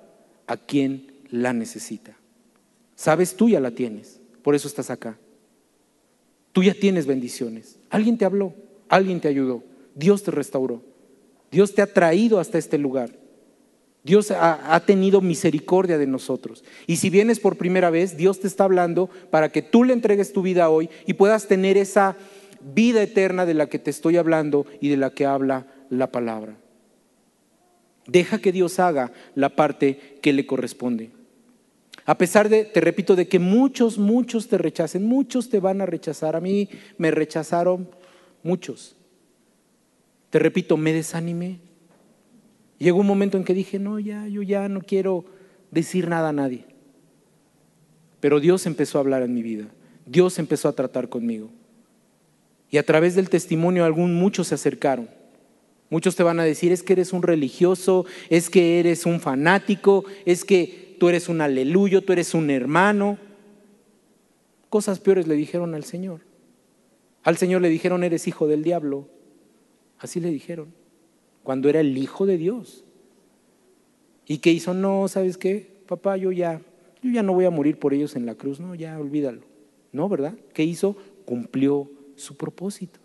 [0.46, 2.16] a quien la necesita.
[2.94, 5.18] Sabes, tú ya la tienes, por eso estás acá.
[6.58, 7.78] Tú ya tienes bendiciones.
[7.88, 8.52] Alguien te habló,
[8.88, 9.62] alguien te ayudó,
[9.94, 10.82] Dios te restauró,
[11.52, 13.10] Dios te ha traído hasta este lugar.
[14.02, 16.64] Dios ha, tenido misericordia de nosotros.
[16.88, 20.32] Y si vienes por primera vez, Dios te está hablando para que tú le entregues
[20.32, 22.16] tu vida hoy y puedas tener esa
[22.74, 26.56] vida eterna de la que te estoy hablando y de la que habla la palabra.
[28.08, 31.17] Deja que Dios haga la parte que le corresponde.
[32.08, 35.86] A pesar de, te repito, de que muchos, muchos te rechacen, muchos te van a
[35.86, 36.36] rechazar.
[36.36, 37.90] A mí me rechazaron
[38.42, 38.96] muchos.
[40.30, 41.60] Te repito, me desanimé.
[42.78, 45.26] Llegó un momento en que dije, no, ya, yo ya no quiero
[45.70, 46.64] decir nada a nadie.
[48.20, 49.66] Pero Dios empezó a hablar en mi vida.
[50.06, 51.50] Dios empezó a tratar conmigo.
[52.70, 55.10] Y a través del testimonio algún muchos se acercaron.
[55.90, 60.06] Muchos te van a decir, es que eres un religioso, es que eres un fanático,
[60.24, 63.18] es que tú eres un aleluyo, tú eres un hermano.
[64.68, 66.20] Cosas peores le dijeron al Señor.
[67.22, 69.08] Al Señor le dijeron, eres hijo del diablo.
[69.98, 70.78] Así le dijeron
[71.48, 72.84] cuando era el Hijo de Dios.
[74.26, 75.80] Y que hizo, no, ¿sabes qué?
[75.86, 76.60] Papá, yo ya,
[77.02, 79.40] yo ya no voy a morir por ellos en la cruz, no, ya olvídalo.
[79.90, 80.34] No, ¿verdad?
[80.52, 80.94] ¿Qué hizo?
[81.24, 83.00] Cumplió su propósito.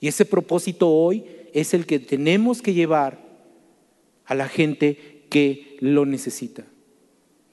[0.00, 3.24] Y ese propósito hoy es el que tenemos que llevar
[4.24, 6.64] a la gente que lo necesita.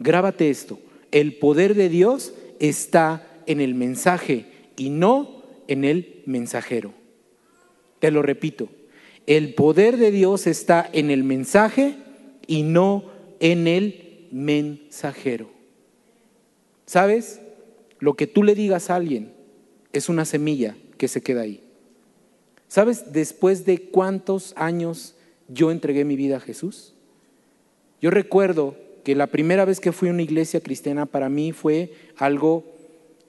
[0.04, 0.80] Grábate esto,
[1.12, 6.94] el poder de Dios está en el mensaje y no en el mensajero.
[8.00, 8.68] Te lo repito,
[9.28, 11.96] el poder de Dios está en el mensaje
[12.48, 13.06] y no
[13.40, 15.50] en el mensajero.
[16.86, 17.40] ¿Sabes?
[18.00, 19.32] Lo que tú le digas a alguien
[19.94, 21.64] es una semilla que se queda ahí.
[22.68, 25.16] ¿Sabes después de cuántos años
[25.48, 26.94] yo entregué mi vida a Jesús?
[28.02, 31.94] Yo recuerdo que la primera vez que fui a una iglesia cristiana para mí fue
[32.18, 32.64] algo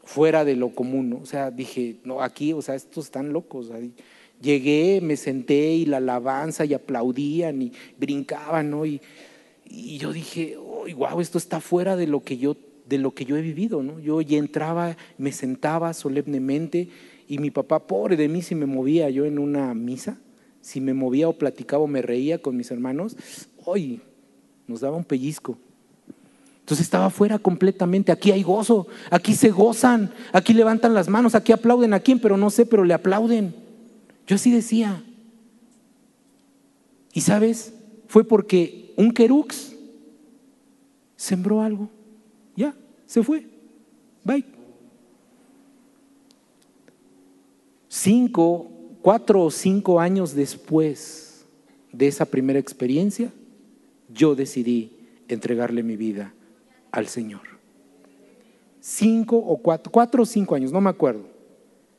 [0.05, 1.19] fuera de lo común.
[1.21, 3.71] O sea, dije, no, aquí, o sea, estos están locos.
[4.41, 8.87] Llegué, me senté y la alabanza y aplaudían y brincaban, ¿no?
[8.87, 9.01] Y,
[9.99, 12.57] yo dije, oh, wow, esto está fuera de lo que yo
[12.87, 13.99] de lo que yo he vivido, ¿no?
[13.99, 16.89] Yo ya entraba, me sentaba solemnemente
[17.27, 20.19] y mi papá, pobre de mí, si me movía yo en una misa,
[20.61, 23.17] si me movía o platicaba o me reía con mis hermanos,
[23.65, 24.03] hoy
[24.67, 25.59] nos daba un pellizco.
[26.61, 28.11] Entonces estaba fuera completamente.
[28.11, 32.39] Aquí hay gozo, aquí se gozan, aquí levantan las manos, aquí aplauden a quién, pero
[32.39, 33.55] no sé, pero le aplauden.
[34.27, 35.05] Yo así decía.
[37.13, 37.75] Y sabes,
[38.09, 39.75] fue porque un querux
[41.17, 41.91] sembró algo.
[42.57, 42.75] Ya,
[43.07, 43.47] se fue.
[44.25, 44.45] Bye.
[47.89, 48.71] Cinco,
[49.03, 51.45] cuatro o cinco años después
[51.93, 53.31] de esa primera experiencia,
[54.15, 54.93] yo decidí
[55.29, 56.33] entregarle mi vida
[56.91, 57.43] al Señor.
[58.81, 61.27] Cinco o cuatro, cuatro o cinco años, no me acuerdo,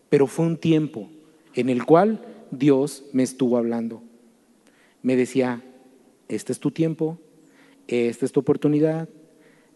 [0.10, 1.10] pero fue un tiempo
[1.54, 4.02] en el cual Dios me estuvo hablando.
[5.02, 5.64] Me decía,
[6.28, 7.20] este es tu tiempo,
[7.88, 9.10] esta es tu oportunidad,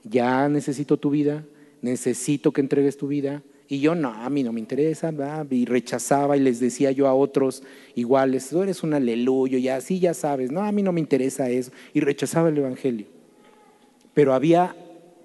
[0.03, 1.45] ya necesito tu vida,
[1.81, 3.43] necesito que entregues tu vida.
[3.71, 5.13] Y yo, no, a mí no me interesa,
[5.51, 7.61] y rechazaba y les decía yo a otros
[7.93, 11.51] iguales, tú eres un aleluyo, y así ya sabes, no, a mí no me interesa
[11.51, 13.05] eso, y rechazaba el Evangelio.
[14.15, 14.75] Pero había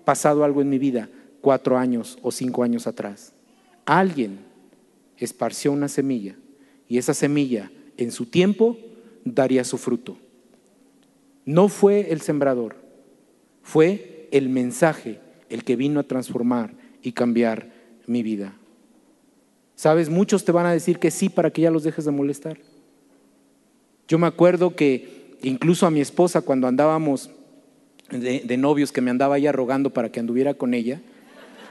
[0.04, 1.09] pasado algo en mi vida
[1.40, 3.33] cuatro años o cinco años atrás.
[3.87, 4.40] Alguien
[5.18, 6.37] esparció una semilla
[6.87, 8.76] y esa semilla en su tiempo
[9.24, 10.18] daría su fruto.
[11.46, 12.76] No fue el sembrador,
[13.62, 17.73] fue el mensaje el que vino a transformar y cambiar
[18.07, 18.55] mi vida.
[19.75, 22.59] Sabes, muchos te van a decir que sí para que ya los dejes de molestar.
[24.07, 27.31] Yo me acuerdo que incluso a mi esposa cuando andábamos
[28.11, 31.01] de, novios, que me andaba ya rogando para que anduviera con ella,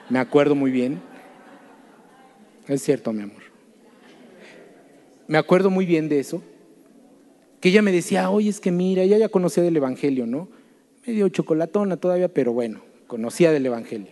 [0.09, 0.99] me acuerdo muy bien.
[2.67, 3.43] Es cierto, mi amor
[5.27, 6.43] me acuerdo muy bien de eso,
[7.59, 10.49] que ella me decía, oye, es que mira, ella ya conocía del Evangelio, ¿no?
[11.07, 14.11] Medio chocolatona todavía, pero bueno, conocía del Evangelio.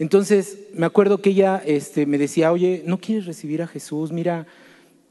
[0.00, 4.12] Entonces, me acuerdo que ella este, me decía, oye, ¿no quieres recibir a Jesús?
[4.12, 4.46] Mira,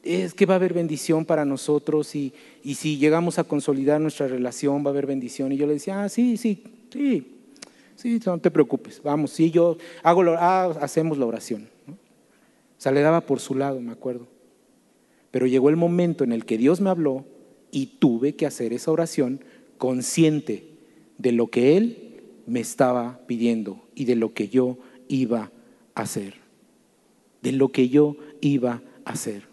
[0.01, 4.83] es que va a haber bendición para nosotros y, si llegamos a consolidar nuestra relación
[4.83, 5.51] va a haber bendición.
[5.51, 7.37] Y yo le decía, ah, sí, sí, sí,
[7.95, 11.69] sí, no te preocupes, vamos, sí, yo hago, ah, hacemos la oración.
[11.87, 14.25] O sea, le daba por su lado, me acuerdo.
[15.29, 17.25] Pero llegó el momento en el que Dios me habló
[17.69, 19.43] y tuve que hacer esa oración
[19.77, 20.67] consciente
[21.19, 24.77] de lo que Él me estaba pidiendo y de lo que yo
[25.09, 25.51] iba
[25.93, 26.35] a hacer.
[27.41, 29.43] De lo que yo iba a hacer.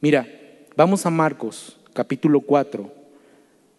[0.00, 0.26] Mira,
[0.76, 2.92] vamos a Marcos, capítulo 4,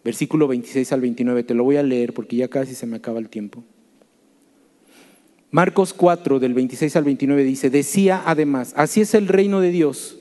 [0.02, 1.42] versículo 26 al 29.
[1.42, 3.62] Te lo voy a leer porque ya casi se me acaba el tiempo.
[5.50, 10.18] Marcos 4, del 26 al 29 dice, decía además, así es el reino de Dios,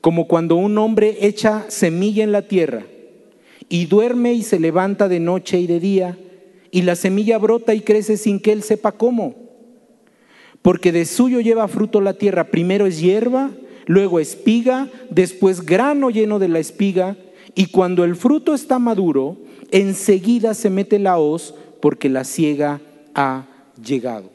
[0.00, 2.86] como cuando un hombre echa semilla en la tierra
[3.68, 6.18] y duerme y se levanta de noche y de día,
[6.76, 9.34] y la semilla brota y crece sin que él sepa cómo.
[10.60, 13.50] Porque de suyo lleva fruto la tierra, primero es hierba,
[13.86, 17.16] luego espiga, después grano lleno de la espiga,
[17.54, 19.38] y cuando el fruto está maduro,
[19.70, 22.82] enseguida se mete la hoz, porque la ciega
[23.14, 23.46] ha
[23.82, 24.28] llegado.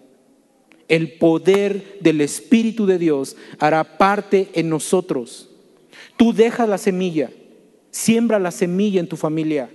[0.88, 5.52] El poder del Espíritu de Dios hará parte en nosotros.
[6.18, 7.30] Tú dejas la semilla,
[7.92, 9.70] Siembra la semilla en tu familia.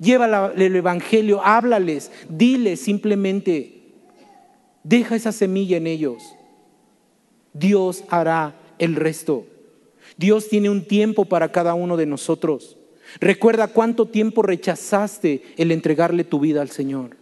[0.00, 3.82] Lleva el Evangelio, háblales, diles simplemente.
[4.82, 6.22] Deja esa semilla en ellos.
[7.52, 9.46] Dios hará el resto.
[10.16, 12.76] Dios tiene un tiempo para cada uno de nosotros.
[13.20, 17.16] Recuerda cuánto tiempo rechazaste el entregarle tu vida al Señor.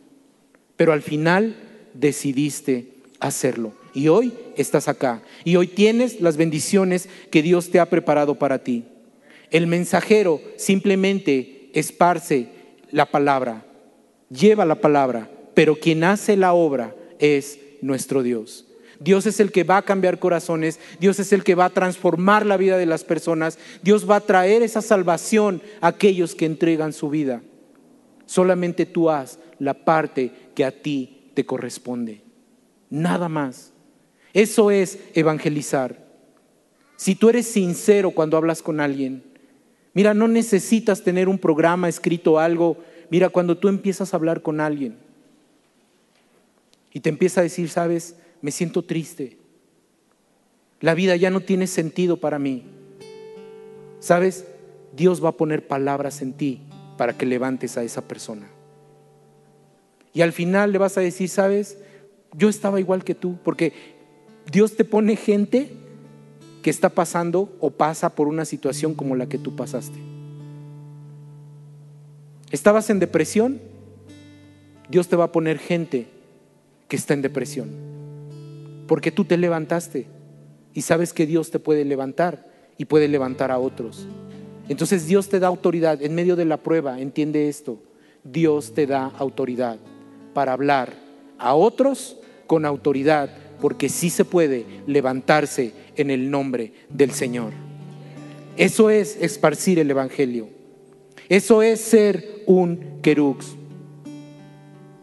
[0.76, 1.56] Pero al final
[1.94, 2.88] decidiste
[3.20, 3.72] hacerlo.
[3.94, 5.22] Y hoy estás acá.
[5.44, 8.84] Y hoy tienes las bendiciones que Dios te ha preparado para ti.
[9.50, 12.48] El mensajero simplemente esparce
[12.92, 13.64] la palabra,
[14.30, 18.66] lleva la palabra, pero quien hace la obra es nuestro Dios.
[19.00, 22.46] Dios es el que va a cambiar corazones, Dios es el que va a transformar
[22.46, 26.92] la vida de las personas, Dios va a traer esa salvación a aquellos que entregan
[26.92, 27.42] su vida.
[28.26, 32.22] Solamente tú haz la parte que a ti te corresponde.
[32.90, 33.72] Nada más.
[34.32, 35.98] Eso es evangelizar.
[36.96, 39.24] Si tú eres sincero cuando hablas con alguien,
[39.94, 42.78] Mira, no necesitas tener un programa escrito algo.
[43.10, 44.96] Mira, cuando tú empiezas a hablar con alguien
[46.92, 49.36] y te empieza a decir, sabes, me siento triste.
[50.80, 52.64] La vida ya no tiene sentido para mí.
[54.00, 54.46] ¿Sabes?
[54.94, 56.60] Dios va a poner palabras en ti
[56.96, 58.48] para que levantes a esa persona.
[60.12, 61.78] Y al final le vas a decir, ¿sabes?
[62.34, 63.72] Yo estaba igual que tú, porque
[64.50, 65.70] Dios te pone gente
[66.62, 69.98] que está pasando o pasa por una situación como la que tú pasaste.
[72.50, 73.60] ¿Estabas en depresión?
[74.88, 76.06] Dios te va a poner gente
[76.88, 77.70] que está en depresión.
[78.86, 80.06] Porque tú te levantaste
[80.74, 82.46] y sabes que Dios te puede levantar
[82.78, 84.06] y puede levantar a otros.
[84.68, 87.78] Entonces Dios te da autoridad en medio de la prueba, entiende esto.
[88.24, 89.78] Dios te da autoridad
[90.34, 90.92] para hablar
[91.38, 93.30] a otros con autoridad,
[93.62, 97.52] porque sí se puede levantarse en el nombre del Señor.
[98.56, 100.48] Eso es esparcir el Evangelio.
[101.28, 103.54] Eso es ser un querux.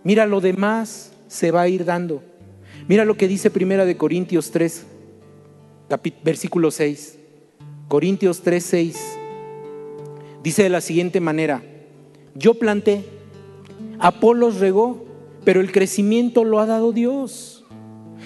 [0.04, 2.22] Mira, lo demás se va a ir dando.
[2.90, 4.86] Mira lo que dice Primera de Corintios 3,
[6.22, 7.18] versículo 6.
[7.88, 9.18] Corintios 3, 6.
[10.44, 11.64] Dice de la siguiente manera,
[12.36, 13.06] yo planté,
[14.00, 15.06] Apolos regó,
[15.46, 17.59] pero el crecimiento lo ha dado Dios.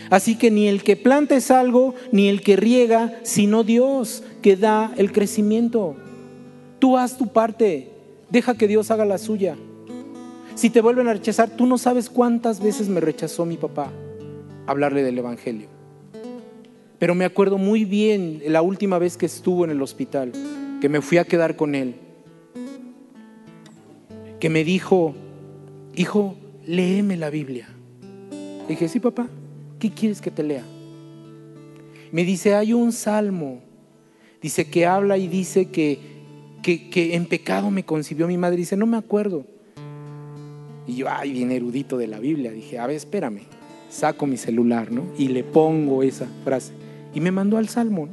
[0.09, 4.55] Así que ni el que planta es algo, ni el que riega, sino Dios que
[4.55, 5.95] da el crecimiento.
[6.79, 7.89] Tú haz tu parte,
[8.29, 9.55] deja que Dios haga la suya.
[10.55, 13.91] Si te vuelven a rechazar, tú no sabes cuántas veces me rechazó mi papá
[14.65, 15.67] hablarle del Evangelio.
[16.99, 20.31] Pero me acuerdo muy bien la última vez que estuvo en el hospital,
[20.79, 21.95] que me fui a quedar con él,
[24.39, 25.15] que me dijo,
[25.95, 26.35] hijo,
[26.65, 27.67] léeme la Biblia.
[28.67, 29.27] dije, sí, papá.
[29.83, 30.63] ¿Qué quieres que te lea?
[32.13, 33.59] Me dice, hay un salmo,
[34.41, 35.99] dice que habla y dice que,
[36.61, 38.55] que, en pecado me concibió mi madre.
[38.55, 39.45] Dice, no me acuerdo.
[40.87, 42.53] Y yo, ay, bien erudito de la Biblia.
[42.53, 43.41] Dije, a ver, espérame.
[43.89, 45.03] Saco mi celular, ¿no?
[45.17, 46.71] Y le pongo esa frase.
[47.13, 48.07] Y me mandó al salmo.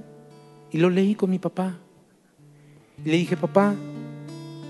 [0.72, 1.78] Y lo leí con mi papá.
[3.04, 3.76] Y le dije, papá,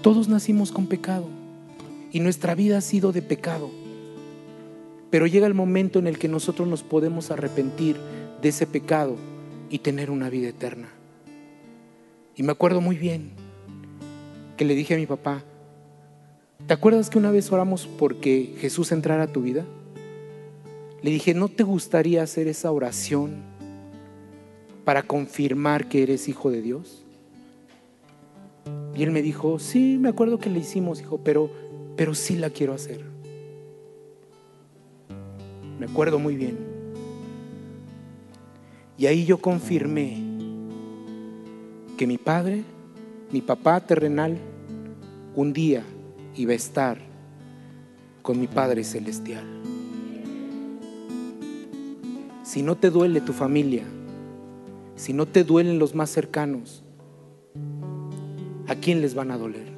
[0.03, 1.29] todos nacimos con pecado.
[2.13, 3.71] Y nuestra vida ha sido de pecado.
[5.11, 7.97] Pero llega el momento en el que nosotros nos podemos arrepentir
[8.41, 9.17] de ese pecado
[9.69, 10.89] y tener una vida eterna.
[12.37, 13.31] Y me acuerdo muy bien
[14.57, 15.43] que le dije a mi papá,
[16.67, 19.65] ¿te acuerdas que una vez oramos porque Jesús entrara a tu vida?
[21.03, 23.43] Le dije, ¿no te gustaría hacer esa oración
[24.85, 27.05] para confirmar que eres hijo de Dios?
[28.95, 31.51] Y él me dijo, sí, me acuerdo que le hicimos, hijo, pero,
[31.97, 33.05] pero sí la quiero hacer.
[35.81, 36.59] Me acuerdo muy bien.
[38.99, 40.23] Y ahí yo confirmé
[41.97, 42.65] que mi padre,
[43.33, 44.37] mi papá terrenal,
[45.35, 45.83] un día
[46.37, 46.99] iba a estar
[48.21, 49.43] con mi Padre Celestial.
[52.43, 53.85] Si no te duele tu familia,
[54.97, 56.85] si no te duelen los más cercanos,
[58.67, 59.73] ¿a quién les van a doler?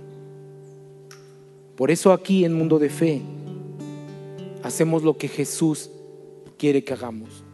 [1.77, 3.23] Por eso aquí en Mundo de Fe
[4.63, 5.91] hacemos lo que Jesús
[6.59, 7.45] quiere que hagamos.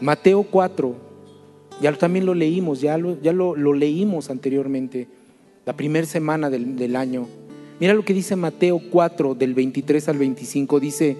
[0.00, 0.94] Mateo 4,
[1.80, 5.08] ya también lo leímos, ya lo, ya lo, leímos anteriormente,
[5.64, 7.26] la primera semana del, del año.
[7.80, 11.16] Mira lo que dice Mateo 4, del 23 al 25, dice,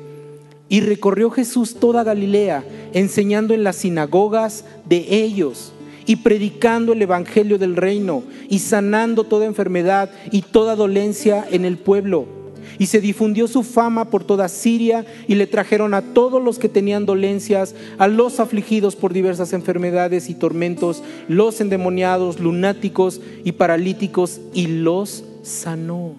[0.68, 5.72] y recorrió Jesús toda Galilea, enseñando en las sinagogas de ellos
[6.06, 11.78] y predicando el Evangelio del reino y sanando toda enfermedad y toda dolencia en el
[11.78, 12.35] pueblo.
[12.78, 16.68] Y se difundió su fama por toda Siria y le trajeron a todos los que
[16.68, 24.40] tenían dolencias, a los afligidos por diversas enfermedades y tormentos, los endemoniados, lunáticos y paralíticos,
[24.52, 26.14] y los sanó.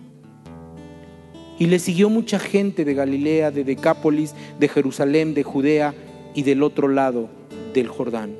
[1.59, 5.93] Y le siguió mucha gente de Galilea, de Decápolis, de Jerusalén, de Judea
[6.35, 7.29] y del otro lado
[7.73, 8.35] del Jordán.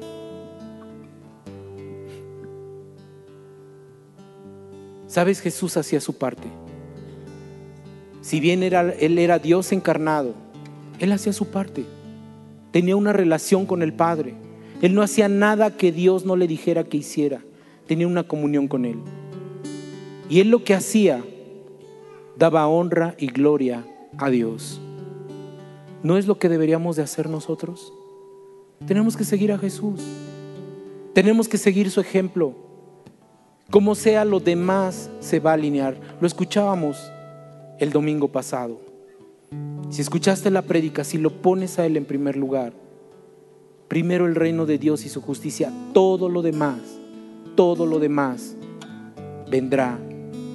[5.07, 5.41] ¿Sabes?
[5.41, 6.47] Jesús hacía su parte.
[8.27, 10.33] Si bien Él era Dios encarnado,
[10.99, 11.85] Él hacía su parte.
[12.71, 14.33] Tenía una relación con el Padre.
[14.81, 17.39] Él no hacía nada que Dios no le dijera que hiciera.
[17.85, 18.97] Tenía una comunión con Él.
[20.29, 21.23] Y Él lo que hacía
[22.37, 23.85] daba honra y gloria
[24.17, 24.81] a Dios.
[26.03, 27.93] ¿No es lo que deberíamos de hacer nosotros?
[28.85, 30.01] Tenemos que seguir a Jesús.
[31.13, 32.53] Tenemos que seguir su ejemplo.
[33.71, 35.97] Como sea lo demás se va a alinear.
[36.19, 36.97] Lo escuchábamos
[37.79, 38.79] el domingo pasado.
[39.89, 42.73] Si escuchaste la prédica, si lo pones a Él en primer lugar,
[43.87, 46.79] primero el reino de Dios y su justicia, todo lo demás,
[47.55, 48.55] todo lo demás
[49.49, 49.97] vendrá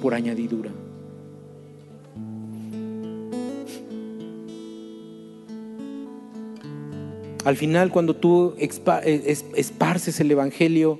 [0.01, 0.71] por añadidura.
[7.43, 10.99] Al final, cuando tú esparces el Evangelio,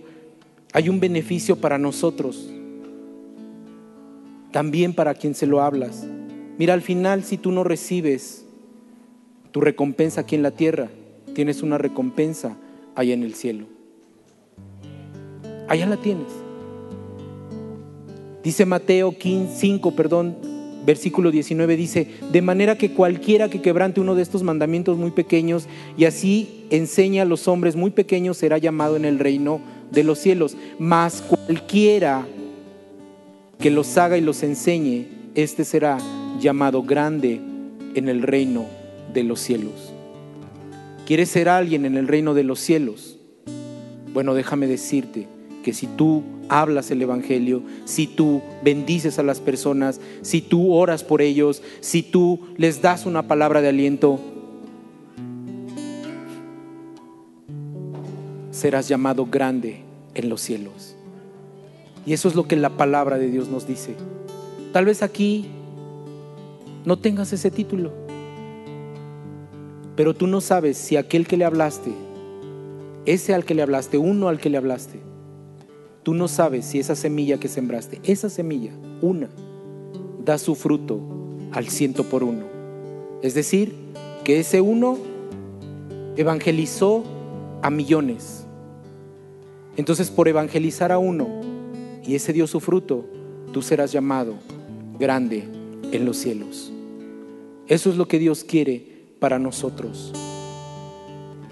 [0.73, 2.51] hay un beneficio para nosotros,
[4.53, 6.05] también para quien se lo hablas.
[6.57, 8.45] Mira, al final, si tú no recibes
[9.51, 10.89] tu recompensa aquí en la tierra,
[11.33, 12.55] tienes una recompensa
[12.95, 13.65] allá en el cielo.
[15.67, 16.27] Allá la tienes.
[18.43, 20.35] Dice Mateo 15, 5, perdón,
[20.85, 25.67] versículo 19 dice, de manera que cualquiera que quebrante uno de estos mandamientos muy pequeños
[25.97, 30.19] y así enseña a los hombres muy pequeños será llamado en el reino de los
[30.19, 32.27] cielos, mas cualquiera
[33.59, 35.97] que los haga y los enseñe, este será
[36.39, 37.39] llamado grande
[37.95, 38.65] en el reino
[39.13, 39.93] de los cielos.
[41.05, 43.17] ¿Quieres ser alguien en el reino de los cielos?
[44.13, 45.27] Bueno, déjame decirte
[45.63, 51.03] que si tú hablas el Evangelio, si tú bendices a las personas, si tú oras
[51.03, 54.19] por ellos, si tú les das una palabra de aliento,
[58.51, 59.81] serás llamado grande
[60.13, 60.92] en los cielos.
[62.05, 63.95] Y eso es lo que la palabra de Dios nos dice.
[64.71, 65.47] Tal vez aquí
[66.85, 67.91] no tengas ese título,
[69.95, 71.91] pero tú no sabes si aquel que le hablaste,
[73.05, 74.99] ese al que le hablaste, uno al que le hablaste,
[76.03, 79.29] Tú no sabes si esa semilla que sembraste, esa semilla, una,
[80.23, 80.99] da su fruto
[81.53, 82.43] al ciento por uno.
[83.21, 83.73] Es decir,
[84.25, 84.97] que ese uno
[86.17, 87.05] evangelizó
[87.61, 88.45] a millones.
[89.77, 91.29] Entonces, por evangelizar a uno
[92.05, 93.05] y ese dio su fruto,
[93.51, 94.35] tú serás llamado
[94.99, 95.43] grande
[95.91, 96.71] en los cielos.
[97.67, 100.11] Eso es lo que Dios quiere para nosotros.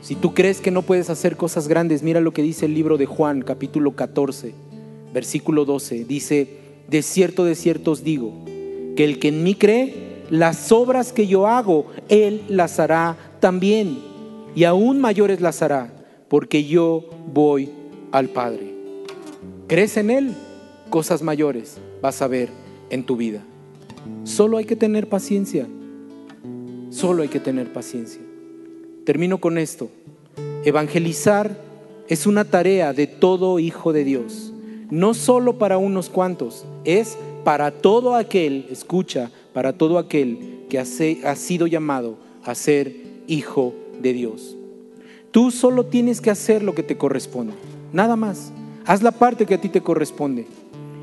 [0.01, 2.97] Si tú crees que no puedes hacer cosas grandes, mira lo que dice el libro
[2.97, 4.53] de Juan, capítulo 14,
[5.13, 6.05] versículo 12.
[6.05, 6.47] Dice,
[6.89, 8.33] de cierto, de cierto os digo,
[8.95, 13.99] que el que en mí cree, las obras que yo hago, él las hará también.
[14.55, 15.93] Y aún mayores las hará,
[16.27, 17.69] porque yo voy
[18.11, 18.70] al Padre.
[19.71, 20.33] ¿Crees en Él?
[20.89, 22.49] Cosas mayores vas a ver
[22.89, 23.41] en tu vida.
[24.25, 25.65] Solo hay que tener paciencia.
[26.89, 28.19] Solo hay que tener paciencia.
[29.05, 29.89] Termino con esto.
[30.65, 31.55] Evangelizar
[32.09, 34.51] es una tarea de todo hijo de Dios,
[34.89, 41.35] no solo para unos cuantos, es para todo aquel, escucha, para todo aquel que ha
[41.37, 42.93] sido llamado a ser
[43.25, 44.57] hijo de Dios.
[45.31, 47.53] Tú solo tienes que hacer lo que te corresponde,
[47.93, 48.51] nada más.
[48.91, 50.47] Haz la parte que a ti te corresponde.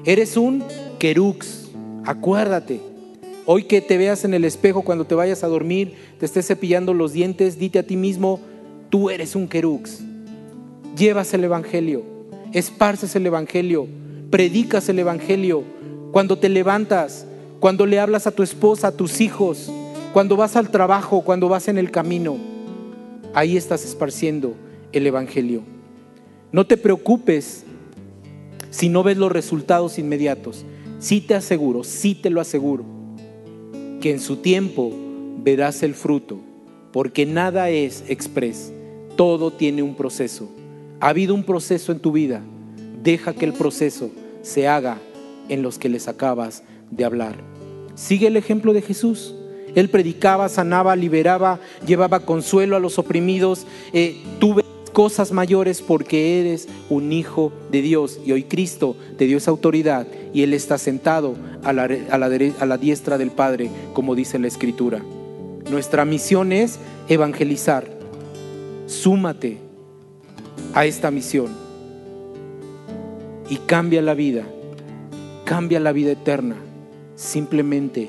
[0.04, 0.62] Eres un
[0.98, 1.70] querux,
[2.04, 2.82] acuérdate,
[3.46, 6.92] Hoy que te veas en el espejo cuando te vayas a dormir, te estés cepillando
[6.92, 8.40] los dientes, dite a ti mismo,
[8.90, 10.00] tú eres un querux.
[10.98, 12.04] Llevas el Evangelio,
[12.52, 13.86] esparces el Evangelio,
[14.28, 15.64] predicas el Evangelio.
[16.12, 17.24] Cuando te levantas,
[17.58, 19.72] cuando le hablas a tu esposa, a tus hijos,
[20.12, 22.36] cuando vas al trabajo, cuando vas en el camino.
[23.32, 24.56] Ahí estás esparciendo
[24.92, 25.62] el Evangelio.
[26.52, 27.64] No te preocupes
[28.70, 30.64] si no ves los resultados inmediatos.
[30.98, 32.84] Sí te aseguro, sí te lo aseguro,
[34.00, 34.92] que en su tiempo
[35.42, 36.38] verás el fruto,
[36.92, 38.72] porque nada es express,
[39.16, 40.48] todo tiene un proceso.
[41.00, 42.42] Ha habido un proceso en tu vida,
[43.02, 44.10] deja que el proceso
[44.42, 44.98] se haga
[45.48, 47.36] en los que les acabas de hablar.
[47.94, 49.34] Sigue el ejemplo de Jesús.
[49.74, 53.66] Él predicaba, sanaba, liberaba, llevaba consuelo a los oprimidos.
[53.92, 54.64] Eh, tuve
[54.98, 60.08] cosas mayores porque eres un hijo de Dios y hoy Cristo te dio esa autoridad
[60.34, 65.00] y Él está sentado a la, a la diestra del Padre, como dice la Escritura.
[65.70, 67.86] Nuestra misión es evangelizar.
[68.86, 69.58] Súmate
[70.74, 71.56] a esta misión
[73.48, 74.48] y cambia la vida,
[75.44, 76.56] cambia la vida eterna
[77.14, 78.08] simplemente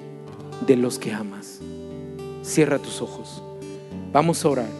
[0.66, 1.60] de los que amas.
[2.42, 3.44] Cierra tus ojos.
[4.12, 4.78] Vamos a orar.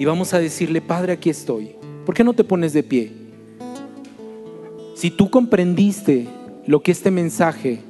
[0.00, 1.72] Y vamos a decirle, Padre, aquí estoy.
[2.06, 3.12] ¿Por qué no te pones de pie?
[4.94, 6.26] Si tú comprendiste
[6.66, 7.80] lo que este mensaje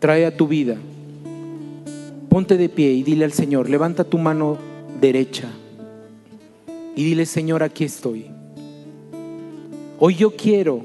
[0.00, 0.78] trae a tu vida,
[2.28, 4.58] ponte de pie y dile al Señor, levanta tu mano
[5.00, 5.48] derecha
[6.96, 8.26] y dile, Señor, aquí estoy.
[10.00, 10.84] Hoy yo quiero,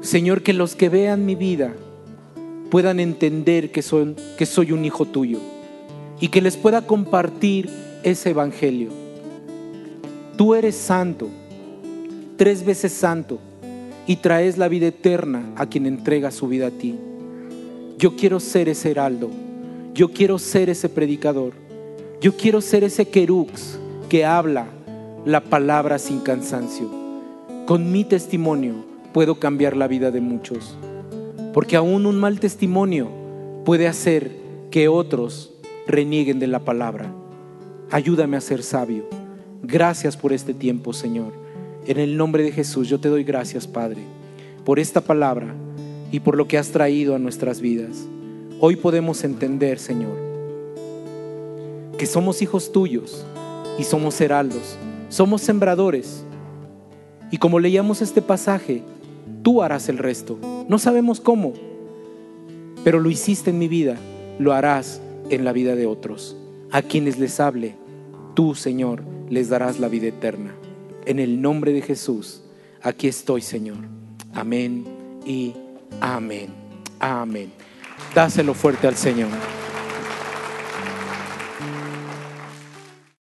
[0.00, 1.74] Señor, que los que vean mi vida
[2.70, 5.40] puedan entender que, son, que soy un hijo tuyo
[6.20, 7.68] y que les pueda compartir
[8.04, 9.03] ese evangelio.
[10.36, 11.28] Tú eres santo,
[12.36, 13.38] tres veces santo,
[14.06, 16.98] y traes la vida eterna a quien entrega su vida a ti.
[17.98, 19.30] Yo quiero ser ese heraldo,
[19.94, 21.52] yo quiero ser ese predicador,
[22.20, 23.78] yo quiero ser ese querux
[24.08, 24.66] que habla
[25.24, 26.90] la palabra sin cansancio.
[27.66, 28.74] Con mi testimonio
[29.12, 30.76] puedo cambiar la vida de muchos,
[31.52, 33.08] porque aún un mal testimonio
[33.64, 34.32] puede hacer
[34.70, 35.54] que otros
[35.86, 37.14] renieguen de la palabra.
[37.90, 39.23] Ayúdame a ser sabio.
[39.66, 41.32] Gracias por este tiempo, Señor.
[41.86, 44.02] En el nombre de Jesús yo te doy gracias, Padre,
[44.64, 45.54] por esta palabra
[46.10, 48.06] y por lo que has traído a nuestras vidas.
[48.60, 50.16] Hoy podemos entender, Señor,
[51.98, 53.26] que somos hijos tuyos
[53.78, 54.78] y somos heraldos
[55.14, 56.24] somos sembradores.
[57.30, 58.82] Y como leíamos este pasaje,
[59.42, 60.38] tú harás el resto.
[60.68, 61.52] No sabemos cómo,
[62.82, 63.96] pero lo hiciste en mi vida,
[64.40, 65.00] lo harás
[65.30, 66.36] en la vida de otros.
[66.72, 67.76] A quienes les hable,
[68.34, 70.54] tú, Señor, les darás la vida eterna.
[71.06, 72.42] En el nombre de Jesús,
[72.82, 73.78] aquí estoy, Señor.
[74.32, 74.84] Amén
[75.26, 75.54] y
[76.00, 76.48] amén.
[76.98, 77.52] Amén.
[78.14, 79.30] Dáselo fuerte al Señor.